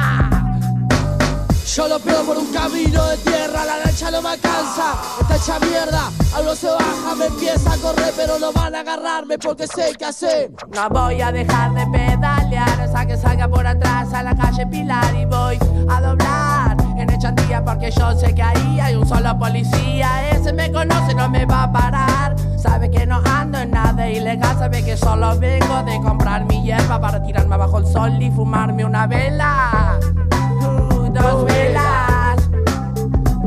Yo 1.78 1.88
lo 1.88 2.00
pido 2.00 2.24
por 2.24 2.36
un 2.40 2.48
camino 2.48 3.06
de 3.06 3.18
tierra, 3.18 3.64
la 3.64 3.78
lancha 3.78 4.10
no 4.10 4.20
me 4.24 4.30
alcanza, 4.30 4.96
está 5.22 5.36
hecha 5.36 5.60
mierda, 5.60 6.10
algo 6.36 6.56
se 6.56 6.72
baja, 6.72 7.16
me 7.16 7.28
empieza 7.28 7.72
a 7.72 7.78
correr, 7.78 8.12
pero 8.16 8.40
no 8.40 8.52
van 8.52 8.74
a 8.74 8.80
agarrarme 8.80 9.38
porque 9.38 9.68
sé 9.68 9.94
qué 9.96 10.06
hacer. 10.06 10.52
No 10.74 10.90
voy 10.90 11.22
a 11.22 11.32
dejar 11.32 11.76
de 11.76 11.86
pedalear 11.86 12.82
hasta 12.82 13.06
que 13.06 13.16
salga 13.16 13.48
por 13.48 13.68
atrás 13.68 14.12
a 14.12 14.24
la 14.24 14.36
calle 14.36 14.66
Pilar 14.66 15.16
y 15.16 15.26
voy 15.26 15.60
a 15.88 16.02
doblar 16.02 16.78
en 16.98 17.12
Echandía 17.12 17.64
porque 17.64 17.92
yo 17.92 18.12
sé 18.20 18.34
que 18.34 18.42
ahí 18.42 18.80
hay 18.80 18.96
un 18.96 19.08
solo 19.08 19.38
policía. 19.38 20.32
Ese 20.32 20.54
me 20.54 20.72
conoce, 20.72 21.14
no 21.14 21.30
me 21.30 21.46
va 21.46 21.62
a 21.62 21.72
parar. 21.72 22.36
Sabe 22.58 22.90
que 22.90 23.06
no 23.06 23.22
ando 23.24 23.60
en 23.60 23.70
nada 23.70 24.10
ilegal, 24.10 24.58
sabe 24.58 24.84
que 24.84 24.98
solo 24.98 25.38
vengo 25.38 25.84
de 25.84 26.02
comprar 26.02 26.44
mi 26.46 26.64
hierba 26.64 27.00
para 27.00 27.22
tirarme 27.22 27.56
bajo 27.56 27.78
el 27.78 27.86
sol 27.86 28.20
y 28.20 28.32
fumarme 28.32 28.84
una 28.84 29.06
vela. 29.06 30.00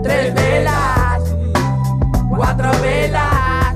Tres 0.02 0.34
velas, 0.34 1.22
cuatro 2.28 2.70
velas. 2.80 3.74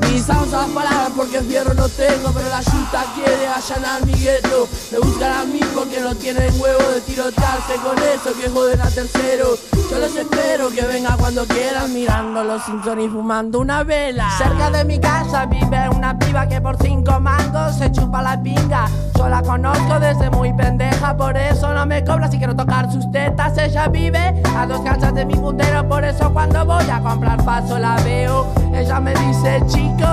Mi 0.00 0.06
Empezamos 0.08 0.45
a 0.60 0.66
parar 0.66 1.10
porque 1.16 1.40
fierro 1.42 1.74
no 1.74 1.88
tengo, 1.88 2.30
pero 2.32 2.48
la 2.48 2.60
yuta 2.60 3.04
quiere 3.14 3.46
allanar 3.46 4.04
mi 4.06 4.12
gueto. 4.14 4.68
Me 4.92 4.98
buscan 4.98 5.32
a 5.32 5.44
mí 5.44 5.60
porque 5.74 6.00
no 6.00 6.14
tienen 6.14 6.52
huevo 6.60 6.82
de 6.94 7.00
tirotearse 7.02 7.74
con 7.84 7.96
eso 7.98 8.38
que 8.38 8.48
joden 8.48 8.80
a 8.80 8.90
tercero. 8.90 9.56
Yo 9.90 9.98
los 9.98 10.16
espero 10.16 10.70
que 10.70 10.82
venga 10.82 11.16
cuando 11.16 11.44
quieran 11.46 11.92
mirando 11.92 12.42
los 12.42 12.62
Simpsons 12.64 13.02
y 13.02 13.08
fumando 13.08 13.60
una 13.60 13.82
vela. 13.82 14.28
Cerca 14.36 14.70
de 14.70 14.84
mi 14.84 14.98
casa 14.98 15.46
vive 15.46 15.88
una 15.90 16.18
piba 16.18 16.48
que 16.48 16.60
por 16.60 16.76
cinco 16.82 17.20
mangos 17.20 17.76
se 17.76 17.90
chupa 17.92 18.22
la 18.22 18.40
pinga. 18.42 18.86
Yo 19.16 19.28
la 19.28 19.42
conozco 19.42 19.98
desde 20.00 20.30
muy 20.30 20.52
pendeja, 20.52 21.16
por 21.16 21.36
eso 21.36 21.72
no 21.72 21.86
me 21.86 22.04
cobra 22.04 22.30
si 22.30 22.38
quiero 22.38 22.54
tocar 22.56 22.90
sus 22.90 23.10
tetas. 23.12 23.56
Ella 23.58 23.88
vive 23.88 24.42
a 24.56 24.66
dos 24.66 24.80
casas 24.80 25.14
de 25.14 25.24
mi 25.24 25.34
puntero, 25.34 25.88
por 25.88 26.04
eso 26.04 26.32
cuando 26.32 26.64
voy 26.64 26.88
a 26.90 27.00
comprar 27.00 27.42
paso 27.44 27.78
la 27.78 27.96
veo. 28.02 28.46
Ella 28.74 29.00
me 29.00 29.14
dice, 29.14 29.62
chico, 29.66 30.06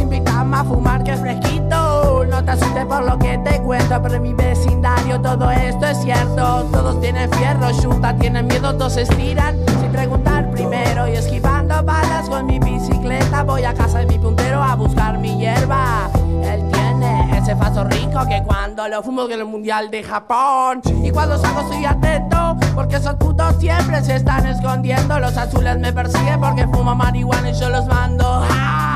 invítame 0.00 0.56
a 0.56 0.64
fumar 0.64 1.02
que 1.04 1.16
fresquito. 1.16 2.24
No 2.28 2.44
te 2.44 2.50
asustes 2.52 2.86
por 2.86 3.04
lo 3.04 3.18
que 3.18 3.38
te 3.38 3.60
cuento, 3.60 4.02
pero 4.02 4.14
en 4.16 4.22
mi 4.22 4.34
vecindario 4.34 5.20
todo 5.20 5.50
esto 5.50 5.86
es 5.86 5.98
cierto. 6.02 6.64
Todos 6.72 7.00
tienen 7.00 7.30
fierro, 7.32 7.70
chuta, 7.80 8.16
tienen 8.16 8.46
miedo, 8.46 8.74
todos 8.74 8.96
estiran 8.96 9.56
sin 9.80 9.90
preguntar 9.90 10.50
primero. 10.50 11.08
Y 11.08 11.12
esquivando 11.12 11.82
balas 11.82 12.28
con 12.28 12.46
mi 12.46 12.58
bicicleta, 12.58 13.42
voy 13.42 13.64
a 13.64 13.74
casa 13.74 13.98
de 13.98 14.06
mi 14.06 14.18
puntero 14.18 14.62
a 14.62 14.74
buscar 14.74 15.18
mi 15.18 15.38
hierba. 15.38 16.10
Él 16.42 16.62
tiene 16.72 17.38
ese 17.38 17.54
faso 17.56 17.84
rico 17.84 18.26
que 18.28 18.42
cuando 18.44 18.88
lo 18.88 19.02
fumo 19.02 19.26
en 19.26 19.32
el 19.32 19.44
mundial 19.44 19.90
de 19.90 20.02
Japón. 20.02 20.80
Y 21.02 21.10
cuando 21.10 21.38
salgo 21.38 21.60
estoy 21.60 21.84
atento, 21.84 22.56
porque 22.74 22.96
esos 22.96 23.14
putos 23.14 23.56
siempre 23.58 24.02
se 24.02 24.16
están 24.16 24.46
escondiendo. 24.46 25.18
Los 25.18 25.36
azules 25.36 25.78
me 25.78 25.92
persiguen 25.92 26.40
porque 26.40 26.66
fumo 26.66 26.94
marihuana 26.94 27.50
y 27.50 27.54
yo 27.54 27.68
los 27.68 27.86
mando. 27.86 28.24
¡Ah! 28.26 28.91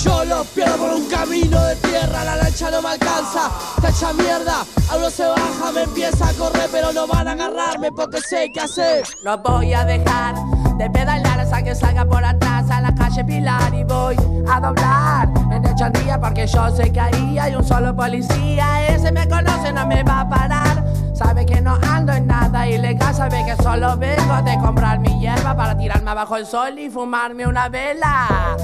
Yo 0.00 0.24
los 0.24 0.46
pierdo 0.48 0.78
por 0.78 0.94
un 0.94 1.06
camino 1.06 1.62
de 1.64 1.76
tierra, 1.76 2.24
la 2.24 2.36
lancha 2.36 2.70
no 2.70 2.80
me 2.80 2.88
alcanza, 2.88 3.50
está 3.76 3.90
hecha 3.90 4.12
mierda, 4.14 4.64
algo 4.90 5.10
se 5.10 5.24
baja, 5.24 5.70
me 5.72 5.82
empieza 5.82 6.28
a 6.28 6.32
correr, 6.32 6.68
pero 6.72 6.92
no 6.92 7.06
van 7.06 7.28
a 7.28 7.32
agarrarme 7.32 7.92
porque 7.92 8.18
sé 8.20 8.50
qué 8.52 8.60
hacer. 8.60 9.04
No 9.22 9.36
voy 9.38 9.74
a 9.74 9.84
dejar 9.84 10.34
de 10.78 10.88
pedalar 10.88 11.40
hasta 11.40 11.62
que 11.62 11.74
salga 11.74 12.06
por 12.06 12.24
atrás 12.24 12.70
a 12.70 12.80
la 12.80 12.94
calle 12.94 13.22
Pilar 13.22 13.74
y 13.74 13.84
voy 13.84 14.16
a 14.48 14.60
doblar 14.60 15.28
en 15.52 15.64
el 15.64 15.74
chandía 15.74 16.18
porque 16.18 16.46
yo 16.46 16.74
sé 16.74 16.90
que 16.90 17.00
ahí 17.00 17.38
hay 17.38 17.54
un 17.54 17.64
solo 17.64 17.94
policía, 17.94 18.86
ese 18.88 19.12
me 19.12 19.28
conoce, 19.28 19.72
no 19.72 19.86
me 19.86 20.02
va 20.02 20.20
a 20.20 20.28
parar. 20.28 20.84
Sabe 21.14 21.44
que 21.44 21.60
no 21.60 21.78
ando 21.88 22.12
en 22.12 22.26
nada 22.26 22.66
ilegal, 22.66 23.14
sabe 23.14 23.44
que 23.44 23.62
solo 23.62 23.96
vengo 23.98 24.42
de 24.42 24.58
comprar 24.58 24.98
mi 24.98 25.20
hierba 25.20 25.54
para 25.54 25.76
tirarme 25.76 26.10
abajo 26.10 26.36
el 26.36 26.46
sol 26.46 26.78
y 26.78 26.88
fumarme 26.88 27.46
una 27.46 27.68
vela 27.68 28.56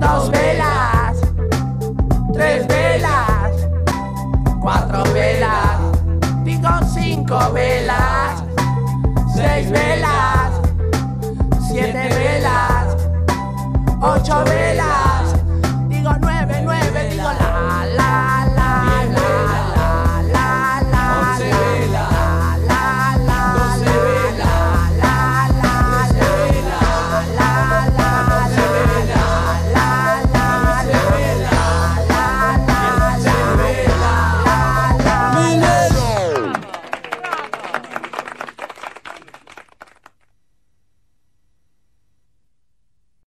dos 0.00 0.30
velas, 0.30 1.20
tres 2.32 2.66
velas, 2.66 3.52
cuatro 4.62 5.04
velas, 5.12 5.78
digo 6.42 6.68
cinco 6.94 7.38
velas, 7.52 8.42
seis 9.34 9.70
velas, 9.70 10.52
siete 11.68 12.08
velas, 12.08 12.96
ocho 14.00 14.42
velas. 14.44 15.19